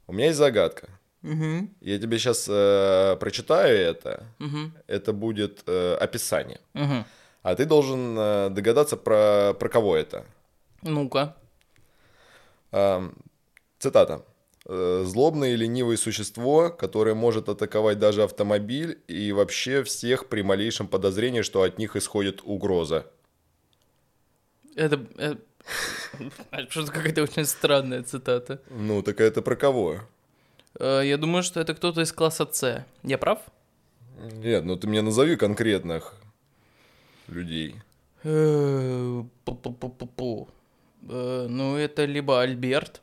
У 0.08 0.12
меня 0.12 0.26
есть 0.26 0.38
загадка. 0.38 0.88
Угу. 1.26 1.68
Я 1.80 1.98
тебе 1.98 2.18
сейчас 2.18 2.46
э, 2.48 3.16
прочитаю 3.18 3.76
это. 3.76 4.24
Угу. 4.38 4.70
Это 4.86 5.12
будет 5.12 5.62
э, 5.66 5.94
описание. 5.94 6.60
Угу. 6.74 7.04
А 7.42 7.54
ты 7.56 7.64
должен 7.64 8.16
э, 8.16 8.50
догадаться 8.50 8.96
про, 8.96 9.52
про 9.58 9.68
кого 9.68 9.96
это. 9.96 10.24
Ну-ка. 10.82 11.36
Э, 12.70 13.10
цитата. 13.78 14.24
«Э, 14.68 15.02
Злобное 15.04 15.50
и 15.50 15.56
ленивое 15.56 15.96
существо, 15.96 16.70
которое 16.70 17.14
может 17.14 17.48
атаковать 17.48 17.98
даже 17.98 18.22
автомобиль 18.22 19.00
и 19.08 19.32
вообще 19.32 19.82
всех 19.82 20.28
при 20.28 20.42
малейшем 20.42 20.86
подозрении, 20.86 21.42
что 21.42 21.62
от 21.62 21.78
них 21.78 21.96
исходит 21.96 22.40
угроза. 22.44 23.06
Это... 24.76 25.04
э, 25.18 25.34
Что-то 26.68 26.92
какая-то 26.92 27.22
очень 27.22 27.44
странная 27.44 28.02
цитата. 28.02 28.60
Ну, 28.70 29.02
так 29.02 29.20
это 29.20 29.42
про 29.42 29.56
кого? 29.56 30.00
Э, 30.78 31.02
Я 31.04 31.16
думаю, 31.18 31.42
что 31.42 31.60
это 31.60 31.74
кто-то 31.74 32.00
из 32.02 32.12
класса 32.12 32.48
С. 32.50 32.84
Я 33.02 33.18
прав? 33.18 33.40
Нет, 34.18 34.64
ну 34.64 34.76
ты 34.76 34.86
мне 34.88 35.02
назови 35.02 35.36
конкретных 35.36 36.14
людей. 37.28 37.76
Э, 38.24 39.22
Пу-пу-пу-пу-пу. 39.44 40.48
Э, 41.08 41.46
Ну, 41.48 41.76
это 41.76 42.04
либо 42.04 42.40
Альберт, 42.40 43.02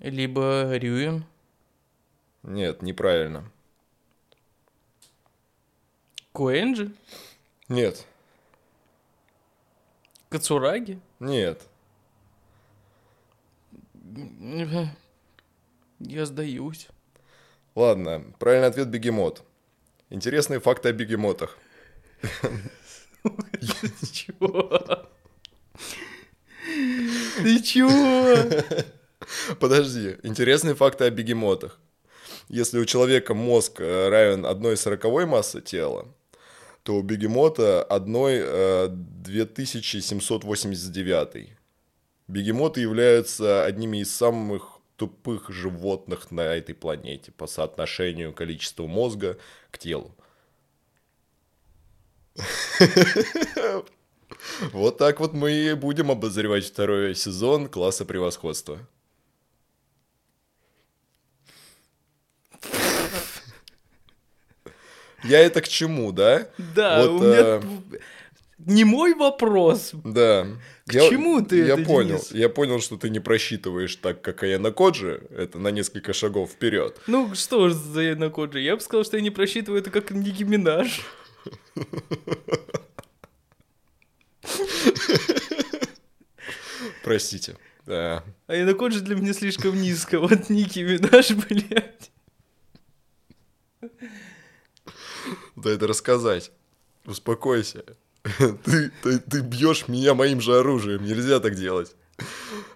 либо 0.00 0.76
Рюин. 0.76 1.24
Нет, 2.42 2.82
неправильно. 2.82 3.50
Куэнджи? 6.32 6.92
Нет, 7.68 8.06
Кацураги? 10.28 10.98
нет. 11.20 11.60
Э, 16.02 16.10
Я 16.10 16.26
сдаюсь. 16.26 16.88
Ладно, 17.74 18.24
правильный 18.38 18.68
ответ 18.68 18.88
бегемот. 18.88 19.42
Интересные 20.10 20.60
факты 20.60 20.90
о 20.90 20.92
бегемотах. 20.92 21.56
Чего? 24.12 25.08
Ты 27.42 27.62
чего? 27.62 28.36
Подожди, 29.58 30.16
интересные 30.22 30.74
факты 30.74 31.04
о 31.04 31.10
бегемотах. 31.10 31.78
Если 32.48 32.78
у 32.78 32.84
человека 32.84 33.32
мозг 33.34 33.80
э, 33.80 34.08
равен 34.08 34.44
1,40 34.44 35.26
массы 35.26 35.60
тела, 35.62 36.08
то 36.82 36.96
у 36.96 37.02
бегемота 37.02 37.82
1 37.84 38.16
э, 38.16 38.88
2789. 38.90 41.52
Бегемоты 42.28 42.80
являются 42.80 43.64
одними 43.64 43.98
из 43.98 44.14
самых 44.14 44.71
тупых 44.96 45.50
животных 45.50 46.30
на 46.30 46.42
этой 46.42 46.74
планете 46.74 47.32
по 47.32 47.46
соотношению 47.46 48.32
количества 48.32 48.86
мозга 48.86 49.38
к 49.70 49.78
телу. 49.78 50.14
Вот 54.72 54.98
так 54.98 55.20
вот 55.20 55.34
мы 55.34 55.52
и 55.52 55.74
будем 55.74 56.10
обозревать 56.10 56.64
второй 56.64 57.14
сезон 57.14 57.68
класса 57.68 58.04
превосходства. 58.04 58.80
Я 65.22 65.38
это 65.40 65.60
к 65.60 65.68
чему, 65.68 66.10
да? 66.12 66.48
Да, 66.58 67.06
Вот, 67.06 67.10
у 67.10 67.22
меня... 67.22 67.62
Не 68.66 68.84
мой 68.84 69.14
вопрос. 69.14 69.90
Да. 70.04 70.46
К 70.86 70.92
чему 70.92 71.42
ты 71.42 71.58
я 71.58 71.74
это, 71.74 71.84
понял. 71.84 72.16
Денис? 72.18 72.32
Я 72.32 72.48
понял, 72.48 72.80
что 72.80 72.96
ты 72.96 73.10
не 73.10 73.18
просчитываешь 73.18 73.96
так, 73.96 74.22
как 74.22 74.42
Аяна 74.44 74.70
Коджи. 74.70 75.26
Это 75.30 75.58
на 75.58 75.68
несколько 75.68 76.12
шагов 76.12 76.52
вперед. 76.52 77.00
Ну 77.08 77.34
что 77.34 77.70
ж 77.70 77.72
за 77.72 78.02
Янакоджи? 78.02 78.60
Я 78.60 78.76
бы 78.76 78.82
сказал, 78.82 79.04
что 79.04 79.16
я 79.16 79.22
не 79.22 79.30
просчитываю 79.30 79.80
это 79.80 79.90
как 79.90 80.10
Ники 80.12 80.44
Минаж. 80.44 81.00
Простите. 87.02 87.56
Да. 87.84 88.22
А 88.46 88.54
Янакоджи 88.54 89.00
для 89.00 89.16
меня 89.16 89.32
слишком 89.32 89.80
низко. 89.80 90.20
Вот 90.20 90.50
Ники 90.50 90.80
Минаж, 90.80 91.30
блядь. 91.32 92.10
Да 95.56 95.70
это 95.70 95.88
рассказать. 95.88 96.52
Успокойся. 97.04 97.84
Ты, 98.64 98.90
ты, 99.02 99.18
ты 99.18 99.40
бьешь 99.40 99.88
меня 99.88 100.14
моим 100.14 100.40
же 100.40 100.56
оружием. 100.58 101.04
Нельзя 101.04 101.40
так 101.40 101.54
делать. 101.56 101.94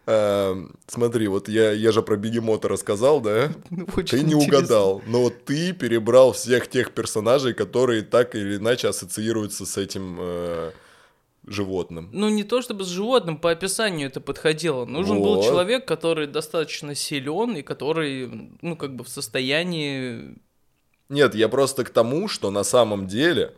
А, 0.06 0.56
смотри, 0.86 1.28
вот 1.28 1.48
я, 1.48 1.72
я 1.72 1.92
же 1.92 2.02
про 2.02 2.16
бегемота 2.16 2.68
рассказал, 2.68 3.20
да? 3.20 3.52
Ну, 3.70 3.86
Ты 3.86 4.20
не 4.22 4.34
интересно. 4.34 4.36
угадал, 4.58 5.02
но 5.06 5.30
ты 5.30 5.72
перебрал 5.72 6.32
всех 6.32 6.68
тех 6.68 6.92
персонажей, 6.92 7.54
которые 7.54 8.02
так 8.02 8.34
или 8.34 8.56
иначе 8.56 8.88
ассоциируются 8.88 9.66
с 9.66 9.76
этим 9.76 10.16
э, 10.20 10.70
животным. 11.46 12.08
Ну, 12.12 12.28
не 12.28 12.44
то 12.44 12.60
чтобы 12.62 12.84
с 12.84 12.88
животным, 12.88 13.38
по 13.38 13.50
описанию 13.50 14.08
это 14.08 14.20
подходило. 14.20 14.84
Нужен 14.84 15.20
был 15.22 15.36
Вот. 15.36 15.44
человек, 15.44 15.86
который 15.86 16.26
достаточно 16.26 16.94
силен 16.94 17.56
и 17.56 17.62
который, 17.62 18.50
ну, 18.62 18.76
как 18.76 18.94
бы 18.96 19.04
в 19.04 19.08
состоянии... 19.08 20.36
Нет, 21.08 21.34
я 21.36 21.48
просто 21.48 21.84
к 21.84 21.90
тому, 21.90 22.26
что 22.26 22.50
на 22.50 22.64
самом 22.64 23.06
деле, 23.06 23.54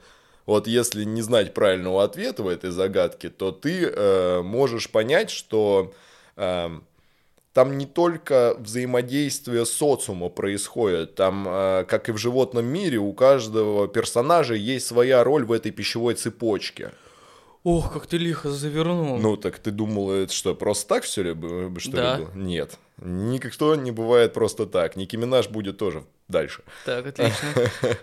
вот 0.48 0.66
если 0.66 1.04
не 1.04 1.20
знать 1.20 1.52
правильного 1.52 2.02
ответа 2.04 2.42
в 2.42 2.48
этой 2.48 2.70
загадке, 2.70 3.28
то 3.28 3.52
ты 3.52 3.84
э, 3.84 4.40
можешь 4.42 4.88
понять, 4.90 5.28
что 5.28 5.92
э, 6.36 6.70
там 7.52 7.76
не 7.76 7.84
только 7.84 8.56
взаимодействие 8.58 9.66
социума 9.66 10.30
происходит, 10.30 11.14
там, 11.16 11.46
э, 11.46 11.84
как 11.86 12.08
и 12.08 12.12
в 12.12 12.16
животном 12.16 12.64
мире, 12.64 12.96
у 12.96 13.12
каждого 13.12 13.88
персонажа 13.88 14.54
есть 14.54 14.86
своя 14.86 15.22
роль 15.22 15.44
в 15.44 15.52
этой 15.52 15.70
пищевой 15.70 16.14
цепочке. 16.14 16.92
Ох, 17.62 17.92
как 17.92 18.06
ты 18.06 18.16
лихо 18.16 18.48
завернул. 18.50 19.18
Ну, 19.18 19.36
так 19.36 19.58
ты 19.58 19.70
думал, 19.70 20.12
это 20.12 20.32
что, 20.32 20.54
просто 20.54 20.88
так 20.88 21.04
все 21.04 21.22
ли, 21.24 21.34
б- 21.34 21.78
что 21.78 21.90
ли 21.90 21.96
Да. 21.96 22.16
было? 22.16 22.30
Нет. 22.34 22.78
Никто 23.02 23.74
не 23.74 23.90
бывает 23.90 24.32
просто 24.32 24.64
так. 24.64 24.96
Ники 24.96 25.16
Минаж 25.16 25.48
будет 25.50 25.76
тоже 25.76 26.04
дальше. 26.28 26.62
Так, 26.86 27.06
отлично. 27.06 27.48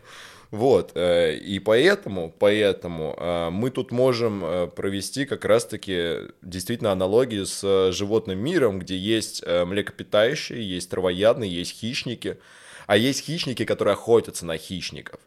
Вот, 0.55 0.93
э, 0.95 1.35
и 1.35 1.59
поэтому, 1.59 2.33
поэтому 2.39 3.13
э, 3.17 3.49
мы 3.49 3.69
тут 3.71 3.91
можем 3.91 4.45
э, 4.45 4.67
провести 4.67 5.25
как 5.25 5.43
раз-таки 5.43 6.31
действительно 6.41 6.93
аналогию 6.93 7.45
с 7.45 7.91
животным 7.91 8.39
миром, 8.39 8.79
где 8.79 8.97
есть 8.97 9.45
млекопитающие, 9.45 10.63
есть 10.63 10.89
травоядные, 10.89 11.51
есть 11.51 11.77
хищники, 11.77 12.37
а 12.87 12.95
есть 12.95 13.25
хищники, 13.25 13.65
которые 13.65 13.95
охотятся 13.95 14.45
на 14.45 14.57
хищников. 14.57 15.19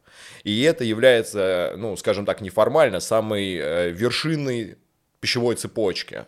И 0.45 0.63
это 0.63 0.83
является, 0.83 1.75
ну, 1.77 1.95
скажем 1.99 2.25
так, 2.25 2.41
неформально, 2.41 2.99
самой 3.01 3.57
вершиной 3.93 4.79
пищевой 5.21 5.57
цепочки. 5.57 6.25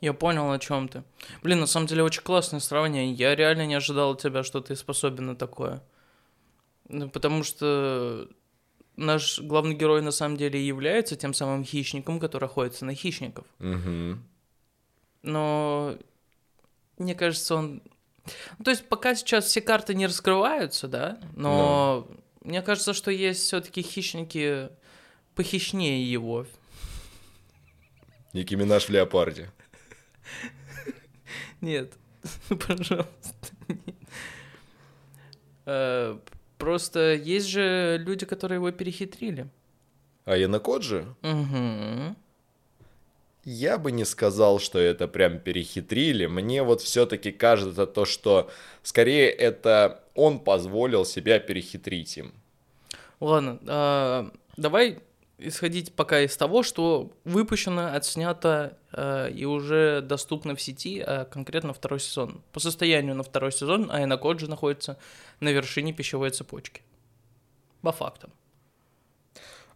Я 0.00 0.12
понял, 0.12 0.52
о 0.52 0.58
чем 0.60 0.86
ты. 0.88 1.02
Блин, 1.42 1.58
на 1.58 1.66
самом 1.66 1.88
деле 1.88 2.04
очень 2.04 2.22
классное 2.22 2.60
сравнение. 2.60 3.12
Я 3.12 3.34
реально 3.34 3.66
не 3.66 3.74
ожидал 3.74 4.12
от 4.12 4.22
тебя, 4.22 4.44
что 4.44 4.60
ты 4.60 4.76
способен 4.76 5.26
на 5.26 5.34
такое. 5.34 5.82
Ну, 6.88 7.08
потому 7.08 7.42
что 7.42 8.28
наш 8.96 9.40
главный 9.40 9.74
герой 9.74 10.02
на 10.02 10.10
самом 10.10 10.36
деле 10.36 10.64
является 10.64 11.16
тем 11.16 11.34
самым 11.34 11.64
хищником, 11.64 12.18
который 12.18 12.44
охотится 12.44 12.84
на 12.84 12.94
хищников. 12.94 13.46
Мгм. 13.58 14.24
Но 15.22 15.96
мне 16.98 17.14
кажется, 17.14 17.56
он... 17.56 17.82
Ну, 18.58 18.64
то 18.64 18.70
есть 18.70 18.88
пока 18.88 19.14
сейчас 19.14 19.46
все 19.46 19.60
карты 19.60 19.94
не 19.94 20.06
раскрываются, 20.06 20.88
да, 20.88 21.18
но 21.36 22.08
мне 22.40 22.62
кажется, 22.62 22.92
что 22.92 23.10
есть 23.10 23.42
все-таки 23.42 23.82
хищники 23.82 24.68
похищнее 25.34 26.10
его. 26.10 26.46
Ники 28.32 28.54
Минаж 28.54 28.86
в 28.86 28.90
леопарде. 28.90 29.50
Нет, 31.60 31.92
пожалуйста. 32.48 33.06
нет. 33.68 33.94
Просто 36.58 37.14
есть 37.14 37.46
же 37.46 37.98
люди, 37.98 38.24
которые 38.26 38.56
его 38.56 38.70
перехитрили. 38.70 39.48
А 40.24 40.36
Янакоджи? 40.36 41.06
Угу. 41.22 42.16
Я 43.44 43.78
бы 43.78 43.92
не 43.92 44.04
сказал, 44.04 44.58
что 44.58 44.78
это 44.78 45.06
прям 45.06 45.38
перехитрили. 45.38 46.26
Мне 46.26 46.62
вот 46.64 46.82
все-таки 46.82 47.30
кажется 47.30 47.86
то, 47.86 48.04
что 48.04 48.50
скорее 48.82 49.30
это 49.30 50.02
он 50.14 50.40
позволил 50.40 51.04
себя 51.04 51.38
перехитрить 51.38 52.16
им. 52.18 52.34
Ладно, 53.20 53.60
а, 53.66 54.30
давай 54.56 54.98
исходить 55.38 55.94
пока 55.94 56.20
из 56.20 56.36
того, 56.36 56.62
что 56.62 57.12
выпущено, 57.24 57.92
отснято 57.94 58.78
э, 58.92 59.30
и 59.30 59.44
уже 59.44 60.00
доступно 60.00 60.54
в 60.54 60.60
сети, 60.60 61.00
а 61.00 61.24
конкретно 61.24 61.72
второй 61.72 62.00
сезон. 62.00 62.42
По 62.52 62.60
состоянию 62.60 63.14
на 63.14 63.22
второй 63.22 63.52
сезон 63.52 63.90
Айна 63.90 64.16
Коджи 64.16 64.48
находится 64.48 64.98
на 65.40 65.50
вершине 65.50 65.92
пищевой 65.92 66.30
цепочки. 66.30 66.82
По 67.82 67.92
фактам. 67.92 68.32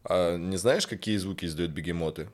А 0.04 0.36
не 0.36 0.56
знаешь, 0.56 0.86
какие 0.86 1.16
звуки 1.18 1.44
издают 1.44 1.72
бегемоты? 1.72 2.28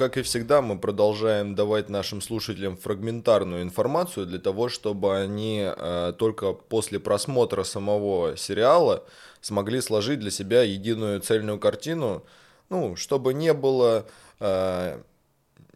Как 0.00 0.16
и 0.16 0.22
всегда, 0.22 0.62
мы 0.62 0.78
продолжаем 0.78 1.54
давать 1.54 1.90
нашим 1.90 2.22
слушателям 2.22 2.78
фрагментарную 2.78 3.62
информацию 3.62 4.24
для 4.24 4.38
того, 4.38 4.70
чтобы 4.70 5.14
они 5.14 5.62
э, 5.62 6.14
только 6.18 6.54
после 6.54 6.98
просмотра 6.98 7.64
самого 7.64 8.34
сериала 8.34 9.04
смогли 9.42 9.82
сложить 9.82 10.20
для 10.20 10.30
себя 10.30 10.62
единую 10.62 11.20
цельную 11.20 11.58
картину, 11.58 12.24
ну, 12.70 12.96
чтобы 12.96 13.34
не 13.34 13.52
было 13.52 14.06
э, 14.38 15.02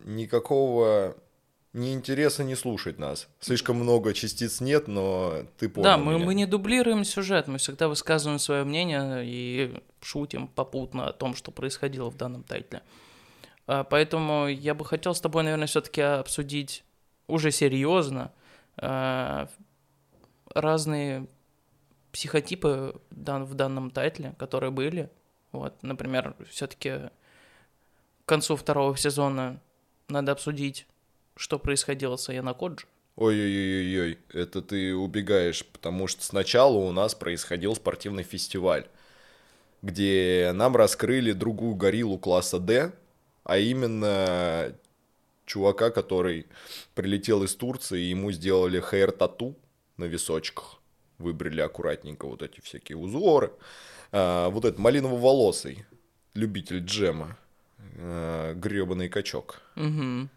никакого 0.04 1.16
неинтереса 1.74 2.44
не 2.44 2.54
слушать 2.54 2.98
нас. 2.98 3.28
Слишком 3.40 3.76
много 3.76 4.14
частиц 4.14 4.62
нет, 4.62 4.88
но 4.88 5.42
ты 5.58 5.68
понял 5.68 5.84
Да, 5.84 5.98
мы, 5.98 6.14
меня. 6.14 6.24
мы 6.24 6.34
не 6.34 6.46
дублируем 6.46 7.04
сюжет, 7.04 7.46
мы 7.46 7.58
всегда 7.58 7.88
высказываем 7.88 8.38
свое 8.38 8.64
мнение 8.64 9.22
и 9.26 9.74
шутим 10.00 10.48
попутно 10.48 11.08
о 11.08 11.12
том, 11.12 11.34
что 11.34 11.50
происходило 11.50 12.10
в 12.10 12.16
данном 12.16 12.42
тайтле. 12.42 12.80
А, 13.66 13.84
Поэтому 13.84 14.48
я 14.48 14.74
бы 14.74 14.84
хотел 14.84 15.14
с 15.14 15.20
тобой, 15.20 15.42
наверное, 15.42 15.66
все-таки 15.66 16.00
обсудить 16.00 16.84
уже 17.26 17.50
серьезно 17.50 18.32
а, 18.76 19.48
разные 20.54 21.26
психотипы 22.12 23.00
в 23.10 23.54
данном 23.54 23.90
тайтле, 23.90 24.34
которые 24.38 24.70
были. 24.70 25.10
Вот, 25.52 25.82
например, 25.82 26.34
все-таки 26.48 26.90
к 28.24 28.28
концу 28.28 28.56
второго 28.56 28.96
сезона 28.96 29.60
надо 30.08 30.32
обсудить, 30.32 30.86
что 31.36 31.58
происходило 31.58 32.16
с 32.16 32.28
Аяна 32.28 32.54
Коджи. 32.54 32.86
Ой-ой-ой-ой, 33.16 34.18
это 34.32 34.60
ты 34.60 34.94
убегаешь, 34.94 35.64
потому 35.64 36.08
что 36.08 36.24
сначала 36.24 36.76
у 36.76 36.90
нас 36.90 37.14
происходил 37.14 37.76
спортивный 37.76 38.24
фестиваль, 38.24 38.86
где 39.82 40.50
нам 40.52 40.74
раскрыли 40.74 41.30
другую 41.32 41.76
гориллу 41.76 42.18
класса 42.18 42.58
D, 42.58 42.92
а 43.44 43.58
именно 43.58 44.74
чувака, 45.46 45.90
который 45.90 46.46
прилетел 46.94 47.42
из 47.44 47.54
Турции, 47.54 48.00
и 48.00 48.10
ему 48.10 48.32
сделали 48.32 48.80
хейр-тату 48.80 49.56
на 49.96 50.04
височках, 50.04 50.80
выбрали 51.18 51.60
аккуратненько 51.60 52.26
вот 52.26 52.42
эти 52.42 52.60
всякие 52.60 52.98
узоры. 52.98 53.52
А, 54.12 54.48
вот 54.48 54.64
этот 54.64 54.78
малиново-волосый 54.78 55.84
любитель 56.34 56.80
джема, 56.80 57.38
гребаный 57.96 59.08
качок. 59.08 59.60
Угу. 59.76 60.28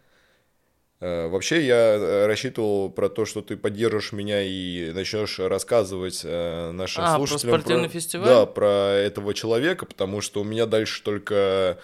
Э, 1.00 1.28
Вообще 1.28 1.66
я 1.66 1.76
э, 1.76 2.26
рассчитывал 2.26 2.90
про 2.90 3.10
то, 3.10 3.26
что 3.26 3.42
ты 3.42 3.56
поддержишь 3.56 4.12
меня 4.14 4.42
и 4.42 4.92
начнешь 4.94 5.38
рассказывать 5.40 6.22
э, 6.24 6.72
нашим 6.72 7.04
А, 7.04 7.18
про 7.18 7.28
слушателям 7.28 7.60
спортивный 7.60 7.90
фестиваль? 7.90 8.28
Да, 8.28 8.46
про 8.46 8.94
этого 8.94 9.34
человека, 9.34 9.86
потому 9.86 10.22
что 10.22 10.42
у 10.42 10.44
меня 10.44 10.66
дальше 10.66 11.04
только 11.04 11.78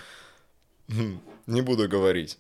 не 1.48 1.62
буду 1.62 1.88
говорить. 1.88 2.38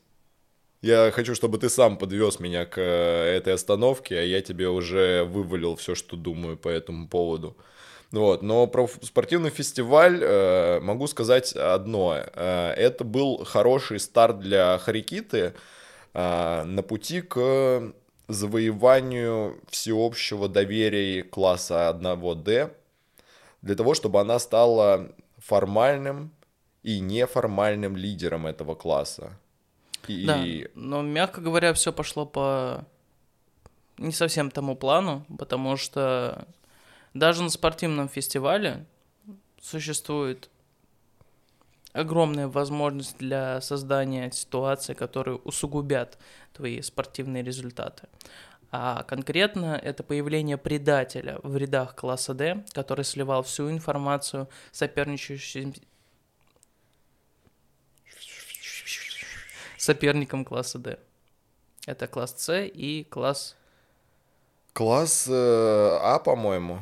Я 0.81 1.11
хочу, 1.11 1.33
чтобы 1.33 1.57
ты 1.59 1.69
сам 1.69 1.97
подвез 1.97 2.41
меня 2.41 2.65
к 2.65 2.77
э, 2.77 3.37
этой 3.37 3.53
остановке, 3.53 4.19
а 4.19 4.21
я 4.21 4.41
тебе 4.41 4.67
уже 4.67 5.23
вывалил 5.23 5.77
все, 5.77 5.95
что 5.95 6.17
думаю 6.17 6.57
по 6.57 6.67
этому 6.67 7.07
поводу. 7.07 7.55
Вот, 8.11 8.43
но 8.43 8.67
про 8.67 8.87
спортивный 9.01 9.49
фестиваль 9.49 10.19
э, 10.21 10.79
могу 10.81 11.07
сказать 11.07 11.53
одно. 11.53 12.15
Э, 12.17 12.71
это 12.71 13.03
был 13.05 13.45
хороший 13.45 13.99
старт 13.99 14.39
для 14.39 14.77
Харикиты 14.77 15.53
э, 16.13 16.63
на 16.63 16.83
пути 16.83 17.21
к 17.21 17.93
завоеванию 18.27 19.59
всеобщего 19.69 20.49
доверия 20.49 21.23
класса 21.23 21.97
1D, 21.97 22.71
для 23.61 23.75
того, 23.75 23.93
чтобы 23.93 24.19
она 24.19 24.37
стала 24.37 25.09
формальным 25.39 26.31
и 26.83 26.99
неформальным 26.99 27.95
лидером 27.95 28.45
этого 28.45 28.75
класса. 28.75 29.39
И 30.07 30.25
Да, 30.25 30.43
но, 30.75 31.01
мягко 31.01 31.41
говоря, 31.41 31.73
все 31.73 31.93
пошло 31.93 32.25
по 32.25 32.85
не 33.97 34.11
совсем 34.11 34.51
тому 34.51 34.75
плану, 34.75 35.25
потому 35.37 35.77
что 35.77 36.45
даже 37.13 37.43
на 37.43 37.49
спортивном 37.49 38.09
фестивале 38.09 38.85
существует 39.61 40.49
огромная 41.93 42.47
возможность 42.47 43.17
для 43.17 43.61
создания 43.61 44.31
ситуаций, 44.31 44.95
которые 44.95 45.37
усугубят 45.37 46.17
твои 46.53 46.81
спортивные 46.81 47.43
результаты. 47.43 48.07
А 48.71 49.03
конкретно 49.03 49.79
это 49.81 50.01
появление 50.01 50.57
предателя 50.57 51.39
в 51.43 51.55
рядах 51.55 51.95
класса 51.95 52.33
D, 52.33 52.65
который 52.73 53.05
сливал 53.05 53.43
всю 53.43 53.69
информацию 53.69 54.49
соперничающим 54.71 55.75
соперником 59.83 60.45
класса 60.45 60.79
D. 60.79 60.97
Это 61.85 62.07
класс 62.07 62.35
С 62.37 62.63
и 62.63 63.05
класс... 63.09 63.55
Класс 64.71 65.27
э, 65.29 65.97
А, 66.01 66.19
по-моему. 66.19 66.79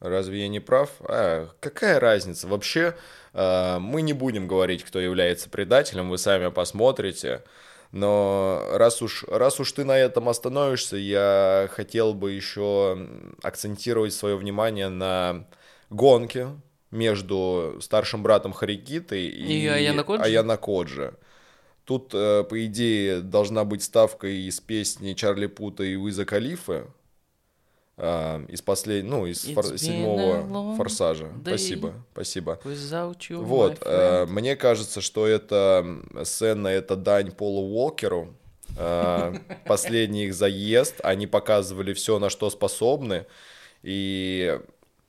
Разве 0.00 0.42
я 0.42 0.48
не 0.48 0.60
прав? 0.60 0.90
А, 1.00 1.48
какая 1.60 2.00
разница? 2.00 2.48
Вообще, 2.48 2.96
э, 3.34 3.78
мы 3.78 4.00
не 4.02 4.14
будем 4.14 4.48
говорить, 4.48 4.82
кто 4.82 4.98
является 4.98 5.50
предателем, 5.50 6.08
вы 6.08 6.18
сами 6.18 6.48
посмотрите. 6.48 7.44
Но 7.92 8.66
раз 8.72 9.02
уж, 9.02 9.24
раз 9.24 9.60
уж 9.60 9.70
ты 9.72 9.84
на 9.84 9.96
этом 9.96 10.28
остановишься, 10.28 10.96
я 10.96 11.68
хотел 11.70 12.14
бы 12.14 12.32
еще 12.32 13.06
акцентировать 13.42 14.14
свое 14.14 14.36
внимание 14.36 14.88
на 14.88 15.46
гонке 15.90 16.48
между 16.90 17.76
старшим 17.80 18.22
братом 18.22 18.52
Харикитой 18.52 19.26
и, 19.26 19.64
И 19.64 19.66
Аяна 19.68 20.56
Коджи? 20.56 21.14
Тут, 21.86 22.10
э, 22.14 22.42
по 22.42 22.66
идее, 22.66 23.20
должна 23.20 23.64
быть 23.64 23.80
ставка 23.84 24.26
из 24.26 24.58
песни 24.58 25.14
Чарли 25.14 25.46
Пута 25.46 25.84
и 25.84 25.94
Уиза 25.94 26.24
Калифы. 26.24 26.84
а, 27.98 28.44
из 28.48 28.60
последнего, 28.60 29.18
ну, 29.18 29.26
из 29.26 29.44
фор- 29.44 29.78
седьмого 29.78 30.76
форсажа. 30.76 31.30
Спасибо, 31.42 31.94
спасибо. 32.12 32.58
Вот, 33.42 33.78
э, 33.86 34.26
мне 34.26 34.54
кажется, 34.56 35.00
что 35.00 35.26
эта 35.26 35.86
сцена 36.24 36.68
это 36.68 36.96
дань 36.96 37.30
Полу 37.30 37.62
Уолкеру. 37.62 38.34
Э, 38.76 39.32
Последний 39.66 40.24
их 40.26 40.34
заезд, 40.34 40.96
они 41.04 41.26
показывали 41.26 41.94
все, 41.94 42.18
на 42.18 42.28
что 42.30 42.50
способны. 42.50 43.24
И 43.82 44.58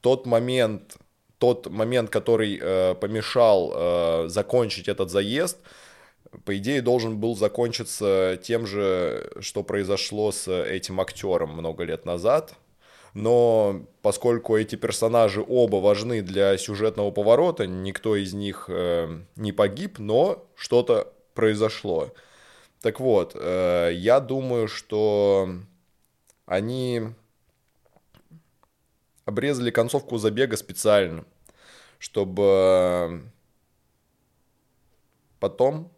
тот 0.02 0.26
момент, 0.26 0.96
тот 1.40 1.68
момент, 1.68 2.10
который 2.10 2.58
э, 2.62 2.96
помешал 2.96 4.30
закончить 4.30 4.88
этот 4.88 5.10
заезд, 5.10 5.58
по 6.46 6.58
идее, 6.58 6.82
должен 6.82 7.20
был 7.20 7.36
закончиться 7.36 8.40
тем 8.42 8.66
же, 8.66 9.32
что 9.40 9.64
произошло 9.64 10.32
с 10.32 10.52
этим 10.52 11.00
актером 11.02 11.52
много 11.52 11.84
лет 11.84 12.06
назад. 12.06 12.56
Но 13.14 13.88
поскольку 14.02 14.56
эти 14.56 14.76
персонажи 14.76 15.44
оба 15.46 15.78
важны 15.78 16.22
для 16.22 16.58
сюжетного 16.58 17.12
поворота, 17.12 17.66
никто 17.66 18.16
из 18.16 18.34
них 18.34 18.66
э, 18.68 19.22
не 19.36 19.52
погиб, 19.52 19.98
но 19.98 20.46
что-то 20.56 21.14
произошло. 21.34 22.14
Так 22.82 23.00
вот, 23.00 23.36
э, 23.36 23.92
я 23.94 24.20
думаю, 24.20 24.68
что 24.68 25.50
они 26.46 27.02
обрезали 29.26 29.72
концовку 29.72 30.18
забега 30.18 30.56
специально, 30.56 31.26
чтобы 31.98 33.24
потом, 35.40 35.92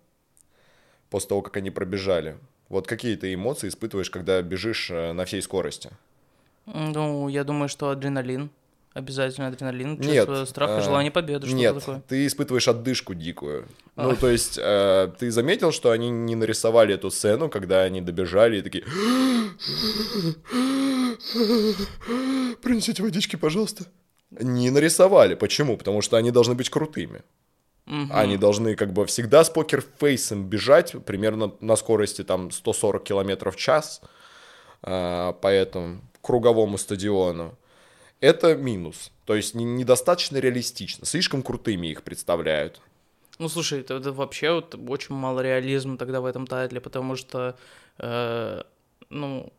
после 1.10 1.30
того, 1.30 1.41
как 1.41 1.58
они 1.58 1.72
пробежали, 1.72 2.38
вот 2.69 2.88
какие 2.88 3.15
ты 3.15 3.34
эмоции 3.34 3.67
испытываешь, 3.67 4.10
когда 4.10 4.41
бежишь 4.41 4.89
э, 4.91 5.12
на 5.13 5.26
всей 5.26 5.41
скорости? 5.41 5.89
Ну, 6.65 7.28
я 7.28 7.43
думаю, 7.43 7.67
что 7.67 7.89
адреналин. 7.89 8.52
Обязательно 8.93 9.48
адреналин, 9.48 10.00
Нет, 10.00 10.26
чувство 10.26 10.45
страха, 10.45 10.78
а, 10.78 10.82
желание 10.82 11.12
победы, 11.12 11.45
что 11.45 11.56
Нет, 11.56 11.76
такое. 11.76 12.02
ты 12.08 12.26
испытываешь 12.26 12.67
отдышку 12.67 13.13
дикую. 13.13 13.67
А. 13.95 14.08
Ну, 14.08 14.15
то 14.15 14.30
есть, 14.30 14.58
э, 14.62 15.12
ты 15.19 15.30
заметил, 15.32 15.72
что 15.72 15.91
они 15.91 16.10
не 16.10 16.36
нарисовали 16.36 16.95
эту 16.95 17.12
сцену, 17.12 17.50
когда 17.50 17.84
они 17.84 18.02
добежали 18.02 18.60
и 18.60 18.62
такие... 18.62 18.84
Принесите 22.62 23.04
водички, 23.04 23.36
пожалуйста. 23.36 23.86
Не 24.32 24.72
нарисовали. 24.72 25.36
Почему? 25.36 25.78
Потому 25.78 26.02
что 26.02 26.17
они 26.17 26.32
должны 26.32 26.56
быть 26.56 26.69
крутыми. 26.69 27.22
Мгм. 27.89 28.12
Они 28.13 28.38
должны 28.38 28.75
как 28.75 28.93
бы 28.93 29.06
всегда 29.08 29.43
с 29.43 29.49
покерфейсом 29.49 30.45
бежать 30.45 30.95
примерно 31.06 31.52
на 31.60 31.75
скорости 31.75 32.23
там 32.23 32.52
140 32.52 33.04
километров 33.04 33.56
в 33.56 33.58
час 33.60 34.02
а, 34.84 35.34
по 35.34 35.47
этому 35.47 35.99
круговому 36.21 36.78
стадиону. 36.78 37.58
Это 38.21 38.56
минус. 38.56 39.12
То 39.25 39.36
есть 39.36 39.56
не- 39.56 39.63
недостаточно 39.65 40.38
реалистично. 40.38 41.06
Слишком 41.06 41.41
крутыми 41.41 41.88
их 41.88 42.04
представляют. 42.04 42.80
Ну, 43.39 43.49
слушай, 43.49 43.80
это, 43.80 43.95
это 43.95 44.12
вообще 44.12 44.52
вот 44.52 44.75
очень 44.88 45.15
мало 45.15 45.39
реализма 45.41 45.97
тогда 45.97 46.19
в 46.21 46.25
этом 46.25 46.45
тайтле, 46.45 46.80
потому 46.82 47.15
что, 47.15 47.56
э, 47.97 48.62
ну, 49.10 49.52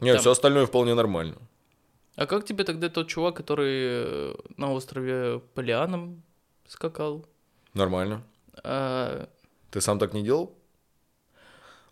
Не, 0.00 0.12
Там- 0.12 0.20
все 0.20 0.30
остальное 0.32 0.66
вполне 0.66 0.94
нормально. 0.94 1.36
а 2.16 2.26
как 2.26 2.44
тебе 2.44 2.64
тогда 2.64 2.88
тот 2.88 3.08
чувак, 3.08 3.36
который 3.36 3.74
э, 3.78 4.34
на 4.56 4.72
острове 4.72 5.40
Полианом 5.54 6.22
скакал? 6.66 7.24
Нормально. 7.76 8.22
А, 8.64 9.28
Ты 9.70 9.80
сам 9.80 9.98
так 9.98 10.14
не 10.14 10.22
делал? 10.22 10.54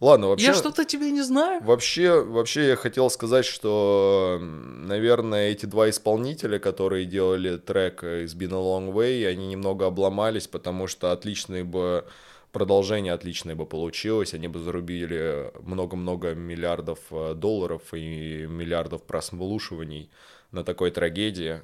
Ладно, 0.00 0.28
вообще... 0.28 0.46
Я 0.46 0.54
что-то 0.54 0.84
тебе 0.84 1.10
не 1.10 1.22
знаю. 1.22 1.62
Вообще, 1.62 2.22
вообще 2.22 2.68
я 2.68 2.76
хотел 2.76 3.10
сказать, 3.10 3.44
что, 3.44 4.38
наверное, 4.40 5.50
эти 5.50 5.66
два 5.66 5.88
исполнителя, 5.88 6.58
которые 6.58 7.04
делали 7.04 7.58
трек 7.58 8.02
из 8.02 8.34
Been 8.34 8.52
a 8.52 8.56
Long 8.56 8.92
Way, 8.92 9.26
они 9.26 9.46
немного 9.46 9.86
обломались, 9.86 10.48
потому 10.48 10.86
что 10.86 11.12
отличное 11.12 11.64
бы 11.64 12.04
продолжение 12.50 13.12
отличное 13.12 13.54
бы 13.54 13.66
получилось, 13.66 14.32
они 14.32 14.48
бы 14.48 14.60
зарубили 14.60 15.52
много-много 15.62 16.34
миллиардов 16.34 17.00
э, 17.10 17.34
долларов 17.34 17.82
и 17.92 18.46
миллиардов 18.48 19.02
прослушиваний 19.02 20.08
на 20.50 20.64
такой 20.64 20.90
трагедии. 20.92 21.60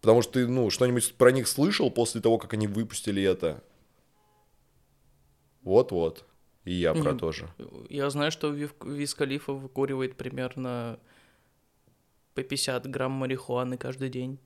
Потому 0.00 0.22
что 0.22 0.34
ты, 0.34 0.46
ну, 0.46 0.70
что-нибудь 0.70 1.14
про 1.16 1.30
них 1.30 1.46
слышал 1.46 1.90
после 1.90 2.20
того, 2.20 2.38
как 2.38 2.54
они 2.54 2.66
выпустили 2.66 3.22
это? 3.22 3.62
Вот-вот. 5.62 6.24
И 6.64 6.72
я 6.72 6.94
про 6.94 7.14
то 7.14 7.32
же. 7.32 7.48
Я 7.88 8.08
знаю, 8.10 8.30
что 8.30 8.50
Виз 8.50 9.14
Калифа 9.14 9.52
выкуривает 9.52 10.16
примерно 10.16 10.98
по 12.34 12.42
50 12.42 12.86
грамм 12.88 13.12
марихуаны 13.12 13.76
каждый 13.76 14.08
день. 14.08 14.38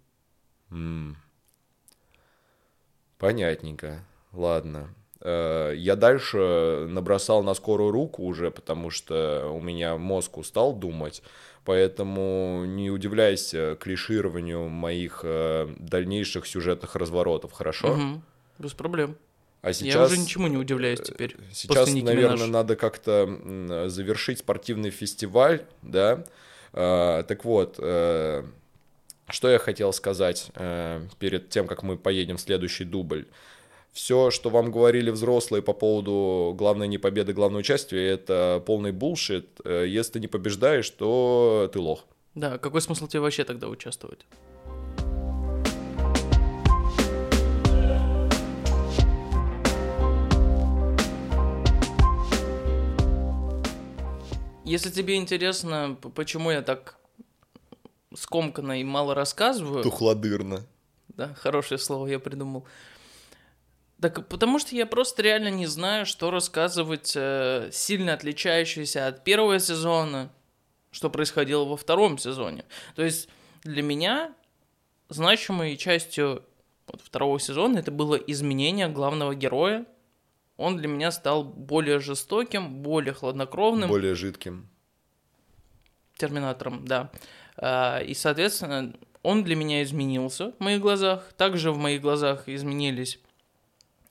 Понятненько. 3.18 4.04
Ладно. 4.32 4.94
Э, 5.20 5.72
Я 5.76 5.96
дальше 5.96 6.86
набросал 6.88 7.42
на 7.42 7.54
скорую 7.54 7.90
руку 7.90 8.24
уже, 8.24 8.50
потому 8.50 8.90
что 8.90 9.48
у 9.50 9.60
меня 9.60 9.96
мозг 9.96 10.36
устал 10.36 10.74
думать, 10.74 11.22
поэтому 11.64 12.64
не 12.66 12.90
удивляйся 12.90 13.76
клишированию 13.80 14.68
моих 14.68 15.20
э, 15.22 15.74
дальнейших 15.78 16.46
сюжетных 16.46 16.96
разворотов, 16.96 17.52
хорошо? 17.52 17.94
Мгм. 17.94 18.22
Без 18.58 18.72
проблем. 18.74 19.16
А 19.62 19.68
Я 19.68 19.72
сейчас... 19.72 20.12
уже 20.12 20.20
ничему 20.20 20.46
не 20.48 20.58
удивляюсь 20.58 21.00
теперь. 21.00 21.36
Сейчас, 21.50 21.76
после 21.76 21.94
Ники 21.94 22.04
наверное, 22.04 22.36
Минаж. 22.36 22.50
надо 22.50 22.76
как-то 22.76 23.88
завершить 23.88 24.40
спортивный 24.40 24.90
фестиваль, 24.90 25.64
да. 25.80 26.24
А, 26.74 27.22
так 27.22 27.46
вот, 27.46 27.76
э, 27.78 28.44
что 29.28 29.48
я 29.48 29.58
хотел 29.58 29.92
сказать 29.94 30.50
э, 30.54 31.06
перед 31.18 31.48
тем, 31.48 31.66
как 31.66 31.82
мы 31.82 31.96
поедем 31.96 32.36
в 32.36 32.40
следующий 32.40 32.84
дубль. 32.84 33.26
Все, 33.94 34.32
что 34.32 34.50
вам 34.50 34.72
говорили 34.72 35.10
взрослые 35.10 35.62
по 35.62 35.72
поводу 35.72 36.52
главной 36.58 36.88
не 36.88 36.98
победы, 36.98 37.32
главной 37.32 37.60
участия, 37.60 38.04
это 38.08 38.60
полный 38.66 38.90
булшит. 38.90 39.60
Э, 39.64 39.84
Если 39.86 40.14
ты 40.14 40.20
не 40.20 40.26
побеждаешь, 40.26 40.90
то 40.90 41.70
ты 41.72 41.78
лох. 41.78 42.04
Да, 42.34 42.58
какой 42.58 42.80
смысл 42.80 43.06
тебе 43.06 43.20
вообще 43.20 43.44
тогда 43.44 43.68
участвовать? 43.68 44.26
Если 54.64 54.90
тебе 54.90 55.16
интересно, 55.16 55.96
почему 56.14 56.50
я 56.50 56.62
так 56.62 56.96
скомканно 58.14 58.80
и 58.80 58.84
мало 58.84 59.14
рассказываю, 59.14 59.82
Тухлодырно. 59.82 60.64
да, 61.08 61.34
хорошее 61.34 61.78
слово 61.78 62.06
я 62.06 62.18
придумал. 62.18 62.64
Так 64.00 64.28
потому 64.28 64.58
что 64.58 64.74
я 64.74 64.86
просто 64.86 65.22
реально 65.22 65.48
не 65.48 65.66
знаю, 65.66 66.04
что 66.04 66.30
рассказывать 66.30 67.12
э, 67.16 67.70
сильно 67.72 68.12
отличающееся 68.14 69.06
от 69.06 69.24
первого 69.24 69.58
сезона, 69.58 70.30
что 70.90 71.10
происходило 71.10 71.64
во 71.64 71.76
втором 71.76 72.18
сезоне. 72.18 72.64
То 72.96 73.02
есть 73.02 73.28
для 73.62 73.82
меня 73.82 74.34
значимой 75.08 75.76
частью 75.76 76.44
вот 76.86 77.00
второго 77.00 77.38
сезона 77.40 77.78
это 77.78 77.90
было 77.90 78.16
изменение 78.16 78.88
главного 78.88 79.34
героя. 79.34 79.86
Он 80.56 80.76
для 80.76 80.88
меня 80.88 81.10
стал 81.10 81.42
более 81.44 81.98
жестоким, 81.98 82.82
более 82.82 83.14
хладнокровным 83.14 83.88
Более 83.88 84.14
жидким. 84.14 84.68
терминатором, 86.16 86.84
да. 86.86 87.10
А, 87.56 88.00
И, 88.00 88.14
соответственно, 88.14 88.94
он 89.22 89.42
для 89.44 89.56
меня 89.56 89.82
изменился 89.82 90.52
в 90.52 90.60
моих 90.60 90.80
глазах. 90.80 91.32
Также 91.36 91.72
в 91.72 91.78
моих 91.78 92.02
глазах 92.02 92.48
изменились 92.48 93.18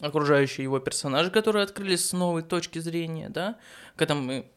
окружающие 0.03 0.63
его 0.63 0.79
персонажи, 0.79 1.31
которые 1.31 1.63
открылись 1.63 2.05
с 2.05 2.13
новой 2.13 2.43
точки 2.43 2.79
зрения, 2.79 3.29
да, 3.29 3.57
когда 3.95 4.15
мы 4.15 4.51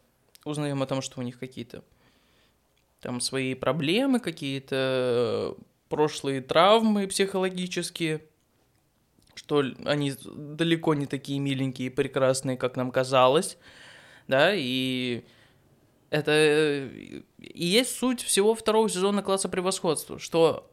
узнаем 0.45 0.83
о 0.83 0.87
том, 0.87 1.03
что 1.03 1.21
у 1.21 1.23
них 1.23 1.39
какие-то 1.39 1.85
там 3.01 3.21
свои 3.21 3.55
проблемы, 3.55 4.21
какие-то 4.21 5.57
э, 5.57 5.63
прошлые 5.89 6.41
травмы 6.41 7.07
психологические, 7.07 8.25
что 9.35 9.63
они 9.85 10.15
далеко 10.25 10.95
не 10.95 11.07
такие 11.07 11.39
миленькие 11.39 11.89
и 11.89 11.91
прекрасные, 11.91 12.57
как 12.57 12.77
нам 12.77 12.91
казалось, 12.91 13.59
да, 14.27 14.53
и 14.55 15.25
это 16.11 16.33
э, 16.33 17.23
и 17.39 17.67
есть 17.67 17.97
суть 17.97 18.23
всего 18.23 18.55
второго 18.55 18.89
сезона 18.89 19.23
класса 19.23 19.49
превосходства, 19.49 20.19
что 20.19 20.71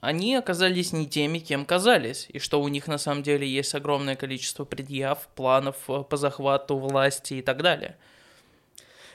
они 0.00 0.36
оказались 0.36 0.92
не 0.92 1.06
теми, 1.06 1.38
кем 1.38 1.64
казались, 1.64 2.26
и 2.32 2.38
что 2.38 2.60
у 2.60 2.68
них 2.68 2.86
на 2.86 2.98
самом 2.98 3.22
деле 3.22 3.48
есть 3.48 3.74
огромное 3.74 4.16
количество 4.16 4.64
предъяв, 4.64 5.28
планов 5.34 5.76
э, 5.88 6.04
по 6.08 6.16
захвату 6.16 6.78
власти 6.78 7.34
и 7.34 7.42
так 7.42 7.62
далее. 7.62 7.96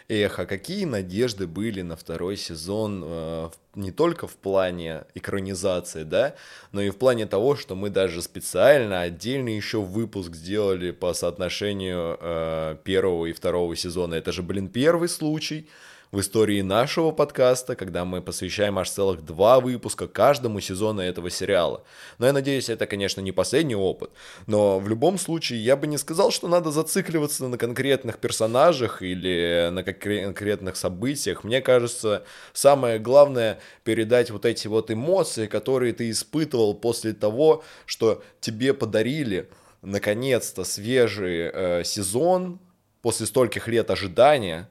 Эх, 0.09 0.37
а 0.39 0.45
какие 0.45 0.83
надежды 0.83 1.47
были 1.47 1.81
на 1.81 1.95
второй 1.95 2.35
сезон 2.35 3.03
э, 3.05 3.49
не 3.75 3.91
только 3.91 4.27
в 4.27 4.35
плане 4.35 5.05
экранизации, 5.15 6.03
да, 6.03 6.35
но 6.73 6.81
и 6.81 6.89
в 6.89 6.97
плане 6.97 7.25
того, 7.25 7.55
что 7.55 7.75
мы 7.75 7.89
даже 7.89 8.21
специально 8.21 9.01
отдельный 9.01 9.55
еще 9.55 9.81
выпуск 9.81 10.35
сделали 10.35 10.91
по 10.91 11.13
соотношению 11.13 12.17
э, 12.19 12.77
первого 12.83 13.27
и 13.27 13.33
второго 13.33 13.75
сезона. 13.77 14.15
Это 14.15 14.33
же, 14.33 14.43
блин, 14.43 14.67
первый 14.67 15.07
случай 15.07 15.69
в 16.13 16.19
истории 16.19 16.61
нашего 16.61 17.09
подкаста, 17.09 17.75
когда 17.75 18.05
мы 18.05 18.21
посвящаем 18.21 18.77
аж 18.77 18.87
целых 18.87 19.25
два 19.25 19.59
выпуска 19.59 20.07
каждому 20.07 20.59
сезону 20.59 21.01
этого 21.01 21.31
сериала. 21.31 21.83
Но 22.19 22.27
я 22.27 22.33
надеюсь, 22.33 22.69
это, 22.69 22.85
конечно, 22.85 23.19
не 23.19 23.31
последний 23.31 23.75
опыт, 23.75 24.11
но 24.45 24.77
в 24.77 24.87
любом 24.87 25.17
случае 25.17 25.63
я 25.65 25.75
бы 25.75 25.87
не 25.87 25.97
сказал, 25.97 26.29
что 26.29 26.47
надо 26.47 26.69
зацикливаться 26.69 27.47
на 27.47 27.57
конкретных 27.57 28.19
персонажах 28.19 29.01
или 29.01 29.69
на 29.71 29.79
конкре- 29.79 30.25
конкретных 30.25 30.75
событиях. 30.75 31.43
Мне 31.43 31.61
кажется, 31.61 32.23
самое 32.53 32.99
главное 32.99 33.59
передать 33.83 34.29
вот 34.29 34.45
эти 34.45 34.67
вот 34.67 34.91
эмоции, 34.91 35.47
которые 35.47 35.93
ты 35.93 36.11
испытывал 36.11 36.75
после 36.75 37.13
того, 37.13 37.63
что 37.87 38.23
тебе 38.39 38.75
подарили 38.75 39.49
наконец-то 39.81 40.63
свежий 40.63 41.49
э, 41.51 41.83
сезон 41.83 42.59
после 43.01 43.25
стольких 43.25 43.67
лет 43.67 43.89
ожидания 43.89 44.69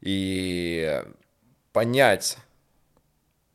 и 0.00 1.02
понять, 1.72 2.38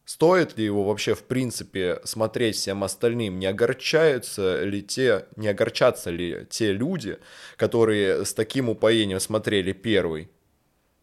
стоит 0.06 0.58
ли 0.58 0.66
его 0.66 0.84
вообще 0.84 1.16
в 1.16 1.24
принципе 1.24 2.00
смотреть 2.04 2.56
всем 2.56 2.84
остальным, 2.84 3.40
не 3.40 3.48
огорчаются 3.48 4.64
ли 4.64 4.82
те, 4.82 5.26
не 5.36 5.48
огорчатся 5.48 6.12
ли 6.12 6.46
те 6.50 6.72
люди, 6.72 7.18
которые 7.58 8.26
с 8.26 8.34
таким 8.34 8.70
упоением 8.70 9.20
смотрели 9.20 9.74
первый, 9.74 10.30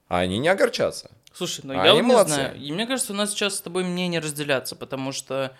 а 0.09 0.21
они 0.21 0.39
не 0.39 0.49
огорчатся. 0.49 1.11
Слушай, 1.33 1.63
ну 1.65 1.81
А 1.81 1.87
я 1.87 1.95
вот 1.95 2.03
не 2.03 2.29
знаю. 2.29 2.57
И 2.57 2.73
мне 2.73 2.87
кажется, 2.87 3.13
у 3.13 3.17
нас 3.17 3.31
сейчас 3.31 3.57
с 3.57 3.61
тобой 3.61 3.85
мнения 3.85 4.21
разделятся, 4.21 4.77
потому 4.77 5.13
что 5.13 5.57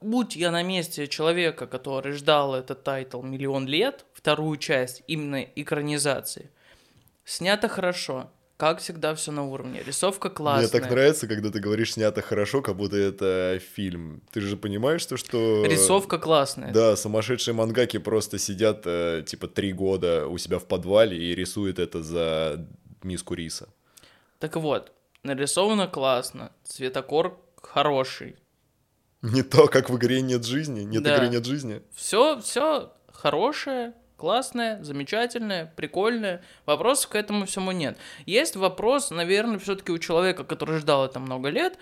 будь 0.00 0.36
я 0.36 0.50
на 0.50 0.62
месте 0.62 1.06
человека, 1.06 1.66
который 1.66 2.12
ждал 2.12 2.54
этот 2.54 2.82
title 2.82 3.22
миллион 3.22 3.66
лет, 3.66 4.04
вторую 4.12 4.56
часть 4.58 5.02
именно 5.06 5.40
экранизации, 5.42 6.50
снято 7.24 7.68
хорошо, 7.68 8.30
как 8.56 8.78
всегда, 8.78 9.14
все 9.14 9.32
на 9.32 9.44
уровне. 9.44 9.82
Рисовка 9.84 10.28
Мне 10.28 10.36
классная. 10.36 10.68
так 10.80 10.90
нравится, 10.90 11.26
когда 11.26 11.50
ты 11.50 11.58
говоришь 11.58 11.94
снято 11.94 12.22
хорошо, 12.22 12.62
как 12.62 12.76
будто 12.76 12.96
это 12.96 13.60
фильм. 13.74 14.22
Ты 14.32 14.40
же 14.40 14.56
понимаешь, 14.56 15.00
что... 15.00 15.16
что... 15.16 15.64
Рисовка 15.66 16.18
классная. 16.18 16.72
Да, 16.72 16.96
сумасшедшие 16.96 17.54
мангаки 17.54 17.98
просто 17.98 18.38
сидят, 18.38 18.82
э, 18.84 19.24
типа, 19.26 19.48
три 19.48 19.72
года 19.72 20.28
у 20.28 20.38
себя 20.38 20.58
в 20.58 20.66
подвале 20.66 21.18
и 21.18 21.34
рисуют 21.34 21.78
это 21.78 22.02
за 22.02 22.66
миску 23.02 23.34
риса. 23.34 23.68
Так 24.38 24.56
вот, 24.56 24.92
нарисовано 25.24 25.88
классно, 25.88 26.52
цветокор 26.64 27.38
хороший. 27.60 28.36
Не 29.22 29.42
то, 29.42 29.66
как 29.68 29.90
в 29.90 29.96
игре 29.96 30.20
нет 30.20 30.44
жизни. 30.44 30.82
Нет 30.82 31.02
Да. 31.02 31.16
игры 31.16 31.28
нет 31.28 31.44
жизни. 31.46 31.82
Все, 31.94 32.38
все 32.40 32.92
хорошее, 33.10 33.94
классное, 34.24 34.82
замечательное, 34.82 35.70
прикольное. 35.76 36.40
Вопросов 36.64 37.10
к 37.10 37.14
этому 37.14 37.44
всему 37.44 37.72
нет. 37.72 37.98
Есть 38.24 38.56
вопрос, 38.56 39.10
наверное, 39.10 39.58
все-таки 39.58 39.92
у 39.92 39.98
человека, 39.98 40.44
который 40.44 40.78
ждал 40.78 41.04
это 41.04 41.20
много 41.20 41.50
лет, 41.50 41.76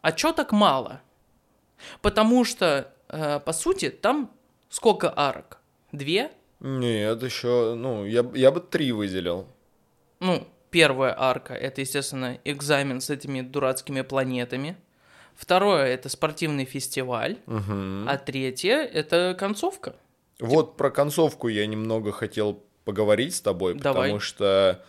а 0.00 0.12
чё 0.12 0.32
так 0.32 0.52
мало? 0.52 1.00
Потому 2.00 2.44
что, 2.44 2.86
э, 3.08 3.40
по 3.40 3.52
сути, 3.52 3.90
там 3.90 4.30
сколько 4.68 5.12
арок? 5.16 5.58
Две? 5.90 6.30
Нет, 6.60 7.20
еще, 7.20 7.74
ну, 7.74 8.06
я, 8.06 8.24
я 8.32 8.52
бы 8.52 8.60
три 8.60 8.92
выделил. 8.92 9.48
Ну, 10.20 10.46
первая 10.70 11.16
арка 11.18 11.52
это, 11.54 11.80
естественно, 11.80 12.38
экзамен 12.44 13.00
с 13.00 13.10
этими 13.10 13.40
дурацкими 13.40 14.02
планетами. 14.02 14.76
Второе 15.34 15.86
это 15.86 16.08
спортивный 16.08 16.64
фестиваль. 16.64 17.38
Мгм. 17.46 18.08
А 18.08 18.16
третье 18.18 18.76
это 18.76 19.34
концовка. 19.36 19.96
Вот 20.42 20.76
про 20.76 20.90
концовку 20.90 21.48
я 21.48 21.66
немного 21.66 22.12
хотел 22.12 22.62
поговорить 22.84 23.34
с 23.34 23.40
тобой, 23.40 23.74
Давай. 23.74 24.02
потому 24.02 24.20
что 24.20 24.82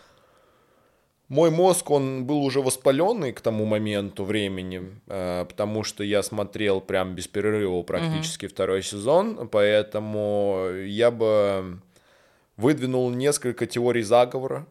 мой 1.28 1.50
мозг, 1.50 1.90
он 1.90 2.26
был 2.26 2.44
уже 2.44 2.60
воспаленный 2.60 3.32
к 3.32 3.40
тому 3.40 3.64
моменту 3.64 4.24
времени, 4.24 5.00
э, 5.06 5.44
потому 5.48 5.82
что 5.82 6.04
я 6.04 6.22
смотрел 6.22 6.80
прям 6.80 7.14
без 7.14 7.28
перерыва 7.28 7.82
практически 7.82 8.46
второй 8.46 8.82
сезон, 8.82 9.48
поэтому 9.48 10.68
я 10.84 11.10
бы 11.10 11.80
выдвинул 12.56 13.10
несколько 13.10 13.66
теорий 13.66 14.02
заговора 14.02 14.66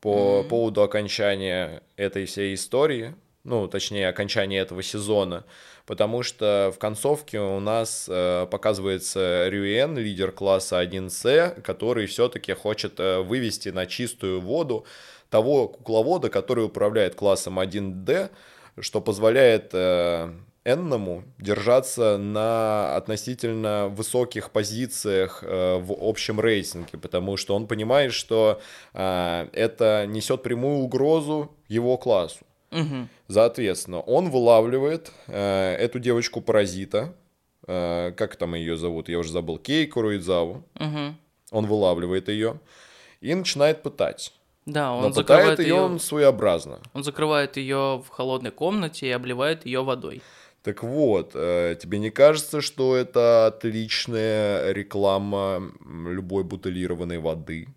по 0.00 0.44
поводу 0.44 0.82
окончания 0.82 1.82
этой 1.96 2.26
всей 2.26 2.54
истории, 2.54 3.14
ну, 3.46 3.68
точнее, 3.68 4.08
окончания 4.08 4.58
этого 4.58 4.82
сезона, 4.82 5.44
потому 5.86 6.22
что 6.22 6.72
в 6.74 6.78
концовке 6.78 7.38
у 7.38 7.60
нас 7.60 8.06
э, 8.08 8.46
показывается 8.50 9.48
Рюен, 9.48 9.96
лидер 9.96 10.32
класса 10.32 10.82
1С, 10.82 11.62
который 11.62 12.06
все-таки 12.06 12.52
хочет 12.54 12.98
э, 12.98 13.20
вывести 13.20 13.68
на 13.68 13.86
чистую 13.86 14.40
воду 14.40 14.84
того 15.30 15.68
кукловода, 15.68 16.28
который 16.28 16.64
управляет 16.64 17.14
классом 17.14 17.60
1D, 17.60 18.30
что 18.80 19.00
позволяет 19.00 19.70
э, 19.72 20.32
Энному 20.64 21.22
держаться 21.38 22.18
на 22.18 22.96
относительно 22.96 23.86
высоких 23.86 24.50
позициях 24.50 25.44
э, 25.46 25.78
в 25.78 25.92
общем 26.00 26.40
рейтинге, 26.40 26.98
потому 26.98 27.36
что 27.36 27.54
он 27.54 27.68
понимает, 27.68 28.12
что 28.12 28.60
э, 28.92 29.48
это 29.52 30.04
несет 30.08 30.42
прямую 30.42 30.78
угрозу 30.78 31.52
его 31.68 31.96
классу. 31.96 32.44
Мгм. 32.72 33.08
Соответственно, 33.28 34.00
он 34.00 34.30
вылавливает 34.30 35.12
э, 35.26 35.74
эту 35.74 35.98
девочку-паразита, 35.98 37.14
э, 37.66 38.12
как 38.16 38.36
там 38.36 38.54
ее 38.54 38.76
зовут, 38.76 39.08
я 39.08 39.18
уже 39.18 39.32
забыл, 39.32 39.58
Кейко 39.58 40.00
Руидзаву, 40.02 40.62
Мгм. 40.74 41.16
он 41.50 41.66
вылавливает 41.66 42.28
ее 42.28 42.60
и 43.20 43.34
начинает 43.34 43.82
пытать. 43.82 44.32
Да, 44.66 44.92
он 44.92 45.02
Но 45.02 45.12
закрывает 45.12 45.50
пытает 45.56 45.58
ее 45.60 45.74
ее. 45.76 45.80
он 45.80 46.00
своеобразно. 46.00 46.80
Он 46.92 47.02
закрывает 47.04 47.56
ее 47.56 48.02
в 48.04 48.08
холодной 48.08 48.50
комнате 48.50 49.06
и 49.06 49.10
обливает 49.10 49.64
ее 49.66 49.82
водой. 49.84 50.22
Так 50.62 50.82
вот, 50.82 51.30
э, 51.34 51.76
тебе 51.80 51.98
не 52.00 52.10
кажется, 52.10 52.60
что 52.60 52.96
это 52.96 53.46
отличная 53.46 54.72
реклама 54.72 55.62
любой 55.84 56.42
бутылированной 56.42 57.18
воды? 57.18 57.68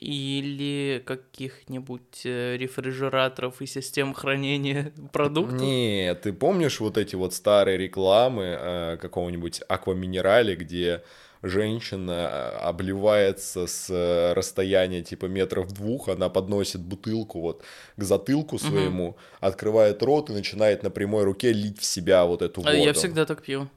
Или 0.00 1.02
каких-нибудь 1.04 2.22
э, 2.24 2.56
рефрижераторов 2.56 3.60
и 3.60 3.66
систем 3.66 4.14
хранения 4.14 4.92
продуктов. 5.12 5.60
Не, 5.60 6.14
ты 6.14 6.32
помнишь 6.32 6.80
вот 6.80 6.96
эти 6.96 7.16
вот 7.16 7.34
старые 7.34 7.76
рекламы 7.76 8.56
э, 8.58 8.96
какого-нибудь 8.96 9.60
акваминерале, 9.68 10.56
где 10.56 11.02
женщина 11.42 12.12
э, 12.12 12.56
обливается 12.60 13.66
с 13.66 13.90
э, 13.90 14.32
расстояния 14.32 15.02
типа 15.02 15.26
метров 15.26 15.70
двух, 15.72 16.08
она 16.08 16.30
подносит 16.30 16.80
бутылку 16.80 17.40
вот 17.40 17.62
к 17.96 18.02
затылку 18.02 18.58
своему, 18.58 19.16
открывает 19.40 20.02
рот 20.02 20.30
и 20.30 20.32
начинает 20.32 20.82
на 20.82 20.90
прямой 20.90 21.24
руке 21.24 21.52
лить 21.52 21.78
в 21.78 21.84
себя 21.84 22.24
вот 22.24 22.40
эту 22.40 22.62
А 22.62 22.70
воду. 22.72 22.76
я 22.76 22.92
всегда 22.94 23.26
так 23.26 23.42
пью. 23.42 23.68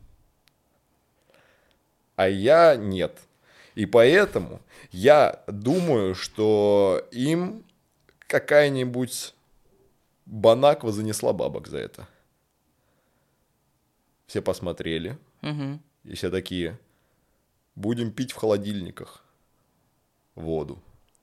а 2.15 2.30
я 2.30 2.76
нет. 2.78 3.17
И 3.76 3.86
поэтому 3.86 4.61
я 4.91 5.43
думаю, 5.47 6.15
что 6.15 7.05
им 7.11 7.63
какая-нибудь 8.28 9.34
Банаква 10.26 10.91
занесла 10.91 11.34
бабок 11.34 11.67
за 11.67 11.80
это. 11.80 12.07
Все 14.28 14.41
посмотрели, 14.41 15.17
Мгм. 15.41 15.82
и 16.05 16.15
все 16.15 16.30
такие, 16.30 16.80
будем 17.76 18.11
пить 18.11 18.32
в 18.32 18.36
холодильниках 18.36 19.24
воду. 20.36 20.80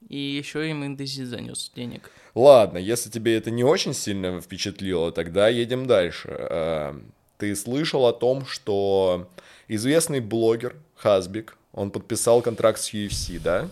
И 0.08 0.18
еще 0.18 0.68
им 0.68 0.84
индези 0.84 1.24
занес 1.24 1.70
денег. 1.74 2.10
Ладно, 2.34 2.78
если 2.78 3.10
тебе 3.10 3.36
это 3.36 3.50
не 3.50 3.64
очень 3.64 3.94
сильно 3.94 4.40
впечатлило, 4.40 5.12
тогда 5.12 5.48
едем 5.48 5.86
дальше. 5.86 6.28
Э, 6.30 7.00
Ты 7.38 7.56
слышал 7.56 8.06
о 8.06 8.12
том, 8.12 8.44
что 8.44 9.26
известный 9.66 10.20
блогер 10.20 10.76
Хасбик, 10.94 11.56
он 11.72 11.90
подписал 11.90 12.42
контракт 12.42 12.80
с 12.80 12.92
UFC, 12.92 13.38
да? 13.38 13.68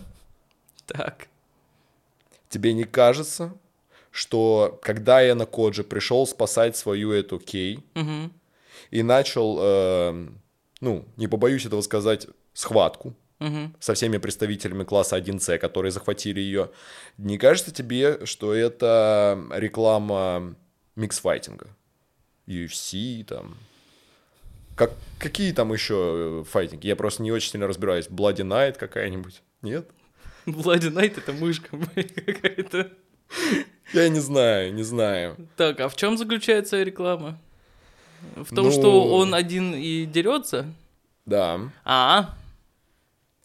Так. 0.85 1.27
Тебе 2.49 2.73
не 2.73 2.83
кажется, 2.85 3.53
что 4.11 4.79
когда 4.81 5.21
я 5.21 5.35
на 5.35 5.45
Коджи 5.45 5.83
пришел 5.83 6.25
спасать 6.25 6.75
свою 6.75 7.11
эту 7.11 7.39
Кей 7.39 7.83
Мгм. 7.93 8.31
и 8.89 9.03
начал, 9.03 9.57
э, 9.61 10.27
ну, 10.81 11.05
не 11.17 11.27
побоюсь 11.27 11.65
этого 11.65 11.81
сказать, 11.81 12.27
схватку 12.53 13.13
Мгм. 13.39 13.75
со 13.79 13.93
всеми 13.93 14.17
представителями 14.17 14.83
класса 14.83 15.15
1С, 15.17 15.59
которые 15.59 15.91
захватили 15.91 16.39
ее, 16.39 16.71
не 17.17 17.37
кажется 17.37 17.71
тебе, 17.71 18.25
что 18.25 18.53
это 18.53 19.39
реклама 19.51 20.55
миксфайтинга? 20.95 21.67
UFC 22.47 23.23
там... 23.25 23.55
Как, 24.79 24.91
какие 25.19 25.51
там 25.51 25.73
еще 25.73 26.41
э, 26.41 26.43
файтинги? 26.49 26.87
Я 26.87 26.95
просто 26.95 27.21
не 27.21 27.33
очень 27.33 27.51
сильно 27.51 27.67
разбираюсь. 27.67 28.07
Bloody 28.07 28.45
Night 28.47 28.77
какая-нибудь? 28.77 29.41
Нет? 29.61 29.89
Влади 30.45 30.87
Найт 30.87 31.17
это 31.17 31.33
мышка 31.33 31.67
какая-то. 32.25 32.89
Я 33.93 34.07
не 34.07 34.19
знаю, 34.21 34.73
не 34.73 34.83
знаю. 34.83 35.35
Так, 35.57 35.81
а 35.81 35.89
в 35.89 35.97
чем 35.97 36.17
заключается 36.17 36.81
реклама? 36.81 37.37
В 38.37 38.55
том, 38.55 38.67
Ну- 38.67 38.71
что 38.71 39.03
он 39.13 39.35
один 39.35 39.73
и 39.75 40.05
дерется? 40.05 40.65
Да. 41.25 41.59
А, 41.83 42.35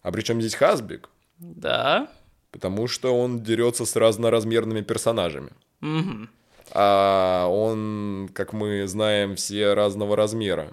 А 0.01 0.11
при 0.13 0.21
чем 0.21 0.39
здесь 0.41 0.55
Хасбик? 0.55 1.09
да. 1.37 2.07
Потому 2.51 2.87
что 2.87 3.13
он 3.13 3.43
дерется 3.43 3.85
с 3.85 3.93
разноразмерными 3.97 4.79
персонажами. 4.79 5.49
Мгм. 5.81 6.29
А 6.71 7.47
он, 7.49 8.29
как 8.33 8.53
мы 8.53 8.87
знаем, 8.87 9.35
все 9.35 9.73
разного 9.73 10.15
размера, 10.15 10.71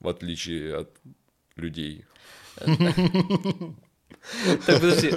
в 0.00 0.08
отличие 0.08 0.76
от 0.76 0.90
людей. 1.56 2.04
Так, 4.66 4.80
подожди, 4.80 5.12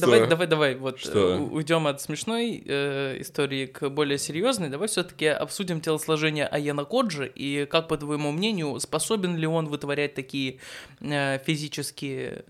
давай, 0.00 0.28
давай, 0.28 0.46
давай, 0.46 0.74
вот 0.76 1.04
э, 1.06 1.36
уйдем 1.36 1.86
от 1.86 2.00
смешной 2.00 2.62
э, 2.64 3.20
истории 3.20 3.66
к 3.66 3.88
более 3.90 4.18
серьезной. 4.18 4.70
Давай 4.70 4.88
все-таки 4.88 5.26
обсудим 5.26 5.80
телосложение 5.80 6.46
Аяна 6.46 6.84
Коджи 6.84 7.26
и 7.26 7.66
как, 7.66 7.88
по 7.88 7.96
твоему 7.96 8.32
мнению, 8.32 8.78
способен 8.80 9.36
ли 9.36 9.46
он 9.46 9.68
вытворять 9.68 10.14
такие 10.14 10.58
э, 11.00 11.38
физические, 11.44 12.44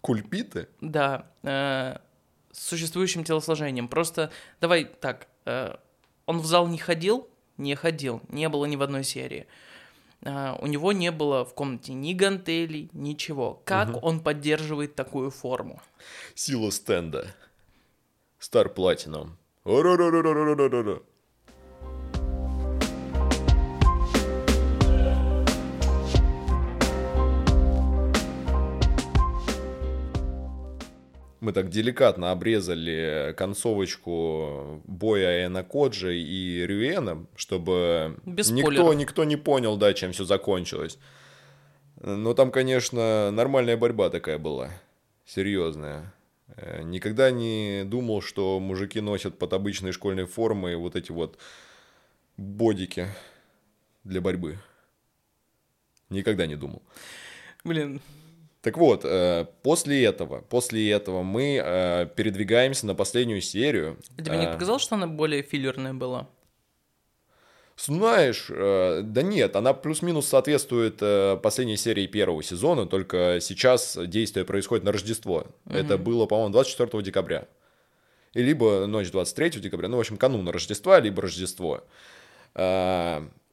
Кульпиты? 0.00 0.68
да, 0.80 1.30
с 1.42 2.00
существующим 2.52 3.22
телосложением. 3.22 3.88
Просто 3.88 4.32
давай 4.60 4.84
так, 4.84 5.28
он 6.26 6.38
в 6.40 6.46
зал 6.46 6.66
не 6.66 6.78
ходил, 6.78 7.28
не 7.60 7.74
ходил, 7.74 8.20
не 8.28 8.48
было 8.48 8.64
ни 8.64 8.76
в 8.76 8.82
одной 8.82 9.04
серии. 9.04 9.46
А, 10.24 10.56
у 10.60 10.66
него 10.66 10.92
не 10.92 11.10
было 11.10 11.44
в 11.44 11.54
комнате 11.54 11.92
ни 11.92 12.12
гантелей, 12.12 12.90
ничего. 12.92 13.62
Как 13.64 14.02
он 14.02 14.20
поддерживает 14.20 14.94
такую 14.94 15.30
форму? 15.30 15.80
Сила 16.34 16.70
стенда. 16.70 17.34
Стар 18.38 18.68
Платином. 18.70 19.36
Мы 31.50 31.54
так 31.54 31.68
деликатно 31.68 32.30
обрезали 32.30 33.34
концовочку 33.36 34.80
боя 34.84 35.46
Эна 35.46 35.64
Коджи 35.64 36.16
и 36.16 36.64
Рюэна, 36.64 37.26
чтобы 37.34 38.16
Без 38.24 38.50
никто, 38.50 38.70
спойлеров. 38.70 38.94
никто 38.94 39.24
не 39.24 39.34
понял, 39.36 39.76
да, 39.76 39.92
чем 39.92 40.12
все 40.12 40.24
закончилось. 40.24 40.96
Но 42.00 42.34
там, 42.34 42.52
конечно, 42.52 43.32
нормальная 43.32 43.76
борьба 43.76 44.10
такая 44.10 44.38
была, 44.38 44.70
серьезная. 45.26 46.14
Э, 46.56 46.82
Никогда 46.84 47.32
не 47.32 47.82
думал, 47.84 48.22
что 48.22 48.60
мужики 48.60 49.00
носят 49.00 49.36
под 49.36 49.52
обычной 49.52 49.90
школьной 49.90 50.26
формой 50.26 50.76
вот 50.76 50.94
эти 50.94 51.10
вот 51.10 51.36
бодики 52.36 53.08
для 54.04 54.20
борьбы. 54.20 54.56
Никогда 56.10 56.46
не 56.46 56.54
думал. 56.54 56.80
Блин, 57.64 58.00
Так 58.62 58.76
вот, 58.76 59.04
э, 59.04 59.46
после 59.62 60.04
этого, 60.04 60.42
после 60.42 60.90
этого 60.90 61.22
мы 61.22 61.60
э, 61.62 62.06
передвигаемся 62.14 62.86
на 62.86 62.94
последнюю 62.94 63.40
серию. 63.40 63.96
а 64.18 64.22
тебе 64.22 64.36
не 64.36 64.46
Э, 64.46 64.52
показалось, 64.52 64.82
что 64.82 64.96
она 64.96 65.06
более 65.06 65.42
филлерная 65.42 65.94
была? 65.94 66.28
Знаешь, 67.78 68.48
да 68.50 69.22
нет, 69.22 69.56
она 69.56 69.72
плюс-минус 69.72 70.28
соответствует 70.28 70.98
последней 71.40 71.78
серии 71.78 72.06
первого 72.06 72.42
сезона, 72.42 72.84
только 72.84 73.38
сейчас 73.40 73.96
действие 73.98 74.44
происходит 74.44 74.84
на 74.84 74.92
Рождество. 74.92 75.46
Это 75.64 75.96
было, 75.96 76.26
по-моему, 76.26 76.52
24 76.52 77.02
декабря. 77.02 77.48
И 78.34 78.42
либо 78.42 78.84
ночь 78.84 79.10
23 79.10 79.60
декабря, 79.60 79.88
ну, 79.88 79.96
в 79.96 80.00
общем, 80.00 80.18
канун 80.18 80.46
Рождества, 80.50 81.00
либо 81.00 81.22
Рождество. 81.22 81.82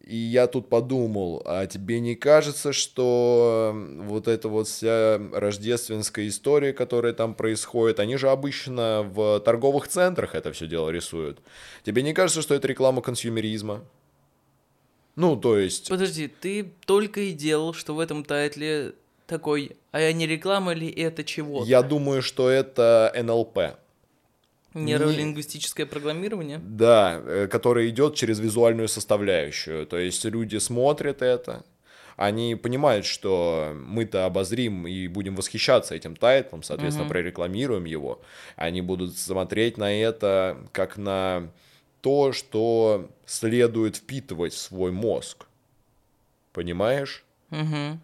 И 0.08 0.16
я 0.16 0.47
тут 0.47 0.70
подумал, 0.70 1.41
а 1.45 1.66
тебе 1.68 1.99
не 1.99 2.16
кажется, 2.16 2.72
что 2.72 3.76
вот 3.76 4.30
эта 4.30 4.47
вот 4.47 4.70
вся 4.70 5.20
рождественская 5.34 6.30
история, 6.30 6.72
которая 6.72 7.12
там 7.12 7.36
происходит, 7.36 7.99
они 7.99 8.16
же 8.16 8.30
обычно 8.30 9.03
в 9.03 9.41
торговых 9.41 9.89
центрах 9.89 10.34
это 10.34 10.53
все 10.53 10.66
дело 10.66 10.91
рисуют. 10.91 11.39
Тебе 11.84 12.03
не 12.03 12.14
кажется, 12.14 12.41
что 12.41 12.55
это 12.55 12.70
реклама 12.70 13.01
консюмеризма? 13.01 13.84
Ну, 15.18 15.36
то 15.36 15.60
есть... 15.60 15.89
Подожди, 15.89 16.30
ты 16.30 16.72
только 16.86 17.20
и 17.20 17.34
делал, 17.34 17.74
что 17.74 17.93
в 17.93 17.99
этом 17.99 18.24
title 18.24 18.82
е 18.82 18.93
такой, 19.26 19.76
а 19.91 20.10
не 20.14 20.26
реклама 20.26 20.72
ли 20.72 20.89
это 20.89 21.26
чего? 21.26 21.66
Я 21.66 21.82
думаю, 21.82 22.22
что 22.22 22.49
это 22.49 23.12
НЛП. 23.14 23.78
Нейролингвистическое 24.86 25.86
программирование? 25.86 26.59
Да, 26.63 27.21
э, 27.23 27.47
которая 27.47 27.88
идет 27.89 28.15
через 28.15 28.39
визуальную 28.39 28.88
составляющую. 28.88 29.86
То 29.86 29.97
есть 29.97 30.23
люди 30.25 30.57
смотрят 30.57 31.21
это, 31.21 31.63
они 32.15 32.55
понимают, 32.55 33.05
что 33.05 33.73
мы-то 33.75 34.25
обозрим 34.25 34.88
и 34.88 35.07
будем 35.07 35.36
восхищаться 35.36 35.93
этим 35.93 36.15
тайтлом, 36.15 36.63
соответственно, 36.63 37.05
Мгм. 37.05 37.11
прорекламируем 37.13 37.86
его. 37.86 38.21
Они 38.55 38.82
будут 38.82 39.17
смотреть 39.17 39.78
на 39.78 39.93
это 39.93 40.57
как 40.71 40.97
на 40.97 41.49
то, 42.01 42.32
что 42.32 43.09
следует 43.25 43.97
впитывать 43.97 44.53
в 44.53 44.57
свой 44.57 44.91
мозг. 44.91 45.45
Понимаешь? 46.53 47.23
Угу. 47.51 47.99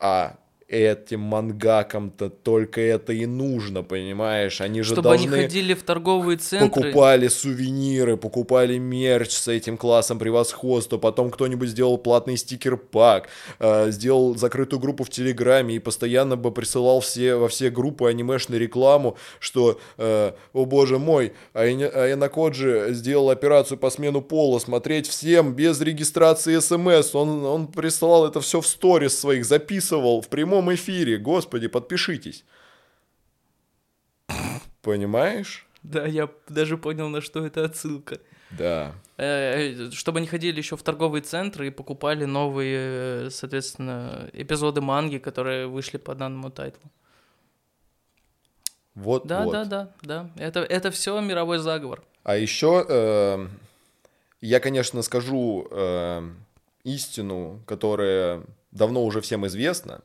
А 0.00 0.36
этим 0.68 1.20
мангакам-то 1.20 2.28
только 2.28 2.80
это 2.80 3.12
и 3.12 3.24
нужно, 3.26 3.84
понимаешь? 3.84 4.60
Они 4.60 4.82
же 4.82 4.94
Чтобы 4.94 5.02
должны... 5.02 5.32
они 5.32 5.42
ходили 5.42 5.74
в 5.74 5.82
торговые 5.84 6.38
центры. 6.38 6.68
покупали 6.68 7.28
сувениры, 7.28 8.16
покупали 8.16 8.76
мерч 8.76 9.30
с 9.30 9.46
этим 9.46 9.76
классом 9.76 10.18
превосходства, 10.18 10.98
потом 10.98 11.30
кто-нибудь 11.30 11.68
сделал 11.68 11.98
платный 11.98 12.36
стикер-пак, 12.36 13.28
э, 13.60 13.90
сделал 13.92 14.36
закрытую 14.36 14.80
группу 14.80 15.04
в 15.04 15.10
Телеграме 15.10 15.76
и 15.76 15.78
постоянно 15.78 16.36
бы 16.36 16.50
присылал 16.50 17.00
все, 17.00 17.36
во 17.36 17.48
все 17.48 17.70
группы 17.70 18.08
анимешную 18.08 18.60
рекламу, 18.60 19.16
что, 19.38 19.78
э, 19.98 20.32
о 20.52 20.64
боже 20.64 20.98
мой, 20.98 21.32
Айна- 21.54 21.90
Айна 21.94 22.28
Коджи 22.28 22.88
сделал 22.90 23.30
операцию 23.30 23.78
по 23.78 23.88
смену 23.90 24.20
пола, 24.20 24.58
смотреть 24.58 25.06
всем 25.06 25.54
без 25.54 25.80
регистрации 25.80 26.58
смс, 26.58 27.14
он, 27.14 27.44
он 27.44 27.66
присылал 27.68 28.26
это 28.26 28.40
все 28.40 28.60
в 28.60 28.66
сторис 28.66 29.16
своих, 29.16 29.44
записывал 29.44 30.22
в 30.22 30.28
прямом 30.28 30.55
эфире, 30.74 31.18
господи, 31.18 31.68
подпишитесь. 31.68 32.44
Понимаешь? 34.82 35.66
Да, 35.82 36.06
я 36.06 36.28
даже 36.48 36.76
понял, 36.78 37.08
на 37.08 37.20
что 37.20 37.44
это 37.44 37.64
отсылка. 37.64 38.18
Да. 38.50 38.92
Э, 39.16 39.90
Чтобы 39.90 40.18
они 40.18 40.26
ходили 40.28 40.58
еще 40.58 40.76
в 40.76 40.82
торговые 40.82 41.22
центры 41.22 41.66
и 41.66 41.70
покупали 41.70 42.24
новые, 42.24 43.26
э, 43.26 43.30
соответственно, 43.30 44.30
эпизоды 44.32 44.80
манги, 44.80 45.18
которые 45.18 45.66
вышли 45.66 45.98
по 45.98 46.14
данному 46.14 46.50
тайтлу. 46.50 46.90
Вот, 48.94 49.26
Да, 49.26 49.42
вот. 49.44 49.52
да, 49.52 49.64
да, 49.64 49.90
да. 50.02 50.30
Это, 50.36 50.60
это 50.60 50.90
все 50.90 51.20
мировой 51.20 51.58
заговор. 51.58 52.02
А 52.22 52.36
еще 52.36 52.84
э, 52.88 53.46
я, 54.40 54.60
конечно, 54.60 55.02
скажу 55.02 55.68
э, 55.70 56.22
истину, 56.84 57.60
которая 57.66 58.42
давно 58.70 59.04
уже 59.04 59.20
всем 59.20 59.46
известна, 59.46 60.00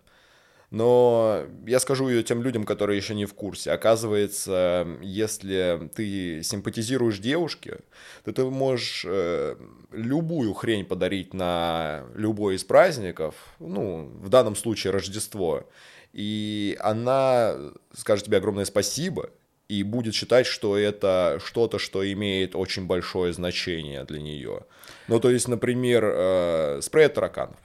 но 0.72 1.44
я 1.68 1.82
скажу 1.82 2.08
ее 2.08 2.24
тем 2.24 2.42
людям, 2.42 2.64
которые 2.64 2.96
еще 2.96 3.14
не 3.14 3.26
в 3.26 3.34
курсе. 3.34 3.72
Оказывается, 3.72 4.88
если 5.02 5.92
ты 5.94 6.42
симпатизируешь 6.44 7.20
девушке, 7.20 7.80
то 8.24 8.32
ты 8.32 8.46
можешь 8.46 9.06
э, 9.06 9.58
любую 9.92 10.54
хрень 10.54 10.86
подарить 10.86 11.34
на 11.34 12.06
любой 12.16 12.56
из 12.56 12.64
праздников, 12.64 13.36
ну, 13.60 14.10
в 14.22 14.30
данном 14.30 14.56
случае 14.56 14.92
Рождество, 14.92 15.70
и 16.14 16.78
она 16.80 17.58
скажет 17.94 18.26
тебе 18.26 18.38
огромное 18.38 18.66
спасибо, 18.66 19.30
и 19.68 19.84
будет 19.84 20.16
считать, 20.16 20.46
что 20.46 20.78
это 20.78 21.40
что-то, 21.44 21.80
что 21.80 22.10
имеет 22.14 22.56
очень 22.56 22.88
большое 22.88 23.34
значение 23.34 24.06
для 24.06 24.22
нее. 24.22 24.66
Ну, 25.10 25.20
то 25.20 25.30
есть, 25.30 25.50
например, 25.50 26.04
э, 26.06 26.80
спрей 26.82 27.08
от 27.08 27.14
тараканов. 27.14 27.60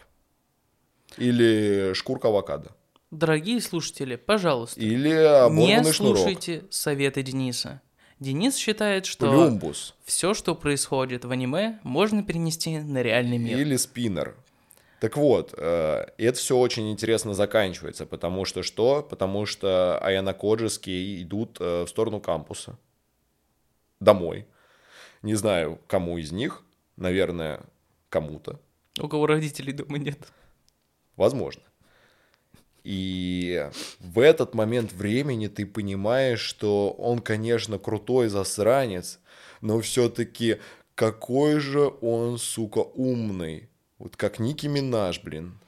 Или 1.19 1.93
шкурка 1.95 2.29
авокадо. 2.29 2.73
Дорогие 3.17 3.63
слушатели, 3.63 4.17
пожалуйста, 4.17 4.79
Или 4.79 5.09
не 5.51 5.93
шнурок. 5.93 6.19
слушайте 6.19 6.65
советы 6.69 7.23
Дениса. 7.23 7.81
Денис 8.21 8.57
считает, 8.57 9.07
что 9.07 9.33
Люмбус. 9.33 9.95
все, 10.05 10.35
что 10.35 10.55
происходит 10.55 11.25
в 11.25 11.31
аниме, 11.31 11.79
можно 11.83 12.23
перенести 12.23 12.79
на 12.79 13.03
реальный 13.03 13.39
мир. 13.39 13.59
Или 13.59 13.77
спиннер. 13.77 14.37
Так 15.01 15.17
вот, 15.17 15.55
э, 15.57 16.07
это 16.19 16.39
все 16.39 16.59
очень 16.59 16.91
интересно 16.91 17.33
заканчивается, 17.33 18.05
потому 18.05 18.45
что 18.45 18.63
что? 18.63 19.03
Потому 19.03 19.47
что 19.47 19.99
Аяна 19.99 20.35
Коджиски 20.35 21.23
идут 21.23 21.57
э, 21.61 21.85
в 21.85 21.89
сторону 21.89 22.21
кампуса. 22.21 22.79
Домой. 23.99 24.47
Не 25.23 25.35
знаю, 25.35 25.81
кому 25.87 26.19
из 26.19 26.33
них. 26.33 26.63
Наверное, 26.97 27.61
кому-то. 28.11 28.61
У 29.01 29.09
кого 29.09 29.27
родителей 29.27 29.73
дома 29.73 29.97
нет. 29.99 30.19
Возможно. 31.17 31.63
И 32.87 33.69
в 33.99 34.21
этот 34.21 34.55
момент 34.55 34.93
времени 34.93 35.49
ты 35.49 35.67
понимаешь, 35.67 36.39
что 36.39 36.93
он, 36.93 37.19
конечно, 37.19 37.81
крутой 37.81 38.29
засранец, 38.29 39.19
но 39.61 39.81
все-таки 39.81 40.59
какой 40.95 41.59
же 41.59 41.93
он, 42.01 42.39
сука, 42.39 42.79
умный. 42.79 43.69
Вот 43.99 44.15
как 44.15 44.39
Ники 44.39 44.69
Минаж, 44.69 45.21
блин. 45.21 45.59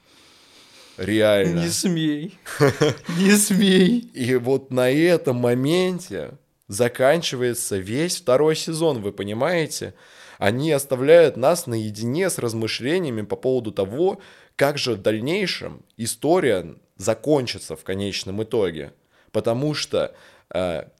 Реально. 0.95 1.63
Не 1.63 1.67
смей. 1.67 2.39
Не 3.17 3.35
смей. 3.35 3.99
И 4.13 4.35
вот 4.35 4.71
на 4.71 4.89
этом 4.89 5.35
моменте 5.35 6.31
заканчивается 6.69 7.79
весь 7.79 8.15
второй 8.15 8.55
сезон, 8.55 9.01
вы 9.01 9.11
понимаете? 9.11 9.93
Они 10.37 10.71
оставляют 10.71 11.35
нас 11.35 11.67
наедине 11.67 12.29
с 12.29 12.37
размышлениями 12.37 13.23
по 13.23 13.35
поводу 13.35 13.73
того, 13.73 14.21
как 14.55 14.77
же 14.77 14.93
в 14.93 15.01
дальнейшем 15.01 15.83
история 15.97 16.77
закончится 16.99 17.75
в 17.75 17.83
конечном 17.83 18.43
итоге. 18.43 18.93
Потому 19.31 19.73
что 19.73 20.13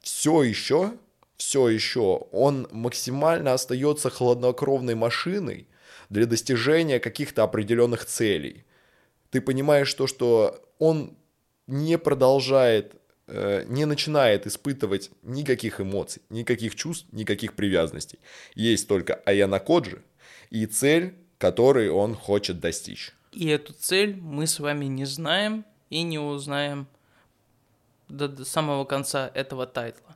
все 0.01 0.43
еще, 0.43 0.93
все 1.37 1.69
еще 1.69 2.27
он 2.31 2.67
максимально 2.71 3.53
остается 3.53 4.09
хладнокровной 4.09 4.95
машиной 4.95 5.67
для 6.09 6.25
достижения 6.25 6.99
каких-то 6.99 7.43
определенных 7.43 8.05
целей. 8.05 8.65
Ты 9.29 9.41
понимаешь 9.41 9.93
то, 9.93 10.07
что 10.07 10.63
он 10.79 11.15
не 11.67 11.97
продолжает, 11.97 12.95
э, 13.27 13.65
не 13.67 13.85
начинает 13.85 14.47
испытывать 14.47 15.11
никаких 15.21 15.81
эмоций, 15.81 16.21
никаких 16.29 16.75
чувств, 16.75 17.07
никаких 17.11 17.53
привязанностей. 17.53 18.19
Есть 18.55 18.87
только 18.87 19.15
Аяна 19.25 19.59
Коджи 19.59 20.01
и 20.49 20.65
цель, 20.65 21.13
которой 21.37 21.89
он 21.89 22.15
хочет 22.15 22.59
достичь. 22.59 23.13
И 23.31 23.47
эту 23.47 23.73
цель 23.73 24.15
мы 24.15 24.47
с 24.47 24.59
вами 24.59 24.85
не 24.85 25.05
знаем 25.05 25.63
и 25.89 26.03
не 26.03 26.19
узнаем 26.19 26.87
до, 28.07 28.27
до 28.27 28.45
самого 28.45 28.85
конца 28.85 29.29
этого 29.33 29.65
тайтла. 29.65 30.15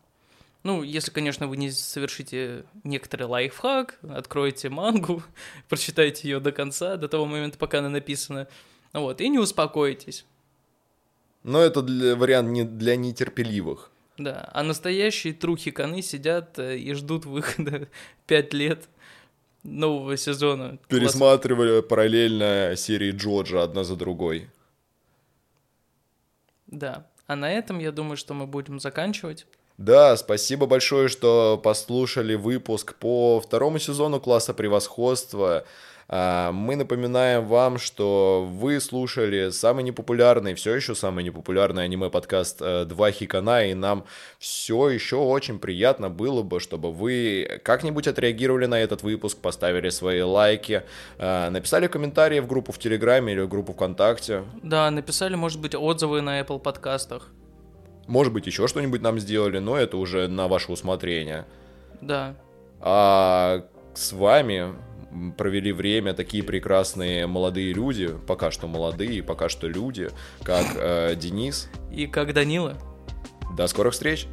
Ну, 0.64 0.82
если, 0.82 1.12
конечно, 1.12 1.48
вы 1.48 1.58
не 1.58 1.72
совершите 1.72 2.64
некоторый 2.84 3.24
лайфхак, 3.24 4.00
откроете 4.10 4.70
мангу, 4.70 5.22
прочитайте 5.70 6.30
ее 6.30 6.40
до 6.40 6.52
конца, 6.52 6.96
до 6.96 7.08
того 7.08 7.26
момента, 7.26 7.58
пока 7.58 7.80
она 7.80 7.90
написана, 7.90 8.48
вот, 8.94 9.20
и 9.20 9.28
не 9.28 9.40
успокоитесь. 9.40 10.26
Но 11.44 11.60
это 11.60 11.82
для, 11.82 12.16
вариант 12.16 12.50
не 12.50 12.64
для 12.64 12.96
нетерпеливых. 12.96 13.92
Да, 14.18 14.50
а 14.54 14.64
настоящие 14.64 15.34
трухи-коны 15.34 16.02
сидят 16.02 16.58
э, 16.60 16.78
и 16.78 16.94
ждут 16.94 17.26
выхода 17.26 17.90
пять 18.28 18.54
лет 18.54 18.88
нового 19.64 20.16
сезона. 20.18 20.78
Пересматривали 20.88 21.82
параллельно 21.82 22.76
серии 22.78 23.12
Джорджа 23.12 23.64
одна 23.64 23.84
за 23.84 23.96
другой. 23.96 24.50
Да, 26.74 27.06
а 27.28 27.36
на 27.36 27.52
этом 27.52 27.78
я 27.80 27.92
думаю, 27.92 28.18
что 28.18 28.34
мы 28.34 28.48
будем 28.48 28.80
заканчивать. 28.80 29.46
Да, 29.78 30.18
спасибо 30.18 30.66
большое, 30.66 31.08
что 31.08 31.60
послушали 31.64 32.36
выпуск 32.36 32.96
по 32.96 33.40
второму 33.40 33.80
сезону 33.80 34.20
класса 34.20 34.54
превосходства. 34.54 35.66
А, 36.08 36.52
мы 36.52 36.76
напоминаем 36.76 37.46
вам, 37.46 37.78
что 37.78 38.48
вы 38.50 38.80
слушали 38.80 39.50
самый 39.50 39.84
непопулярный, 39.84 40.54
все 40.54 40.76
еще 40.76 40.96
самый 40.96 41.24
непопулярный 41.24 41.84
аниме-подкаст 41.86 42.62
э, 42.62 42.86
«Два 42.86 43.12
Хикана», 43.12 43.66
и 43.66 43.74
нам 43.74 44.06
все 44.40 44.90
еще 44.90 45.18
очень 45.18 45.60
приятно 45.60 46.10
было 46.10 46.44
бы, 46.44 46.60
чтобы 46.60 46.92
вы 46.92 47.62
как-нибудь 47.64 48.08
отреагировали 48.08 48.66
на 48.66 48.80
этот 48.80 49.04
выпуск, 49.04 49.40
поставили 49.40 49.90
свои 49.90 50.22
лайки, 50.22 50.84
э, 51.18 51.50
написали 51.50 51.88
комментарии 51.88 52.40
в 52.40 52.48
группу 52.48 52.72
в 52.72 52.80
Телеграме 52.80 53.34
или 53.34 53.42
в 53.42 53.48
группу 53.48 53.74
ВКонтакте. 53.74 54.44
Да, 54.62 54.90
написали, 54.92 55.36
может 55.36 55.62
быть, 55.62 55.76
отзывы 55.76 56.22
на 56.22 56.42
Apple 56.42 56.60
подкастах. 56.60 57.30
Может 58.08 58.34
быть, 58.34 58.46
еще 58.48 58.68
что-нибудь 58.68 59.02
нам 59.02 59.20
сделали, 59.20 59.60
но 59.60 59.78
это 59.78 59.98
уже 59.98 60.28
на 60.28 60.48
ваше 60.48 60.72
усмотрение. 60.72 61.46
Да. 62.02 62.36
А 62.82 63.64
с 63.94 64.12
вами 64.12 64.74
провели 65.38 65.72
время 65.72 66.14
такие 66.14 66.44
прекрасные 66.44 67.28
молодые 67.28 67.74
люди, 67.74 68.10
пока 68.28 68.52
что 68.52 68.68
молодые, 68.68 69.24
пока 69.24 69.50
что 69.50 69.68
люди, 69.68 70.10
как 70.44 70.66
э, 70.76 71.16
Денис. 71.16 71.70
И 71.92 72.08
как 72.08 72.34
Данила. 72.34 72.78
До 73.56 73.68
скорых 73.68 73.94
встреч! 73.94 74.28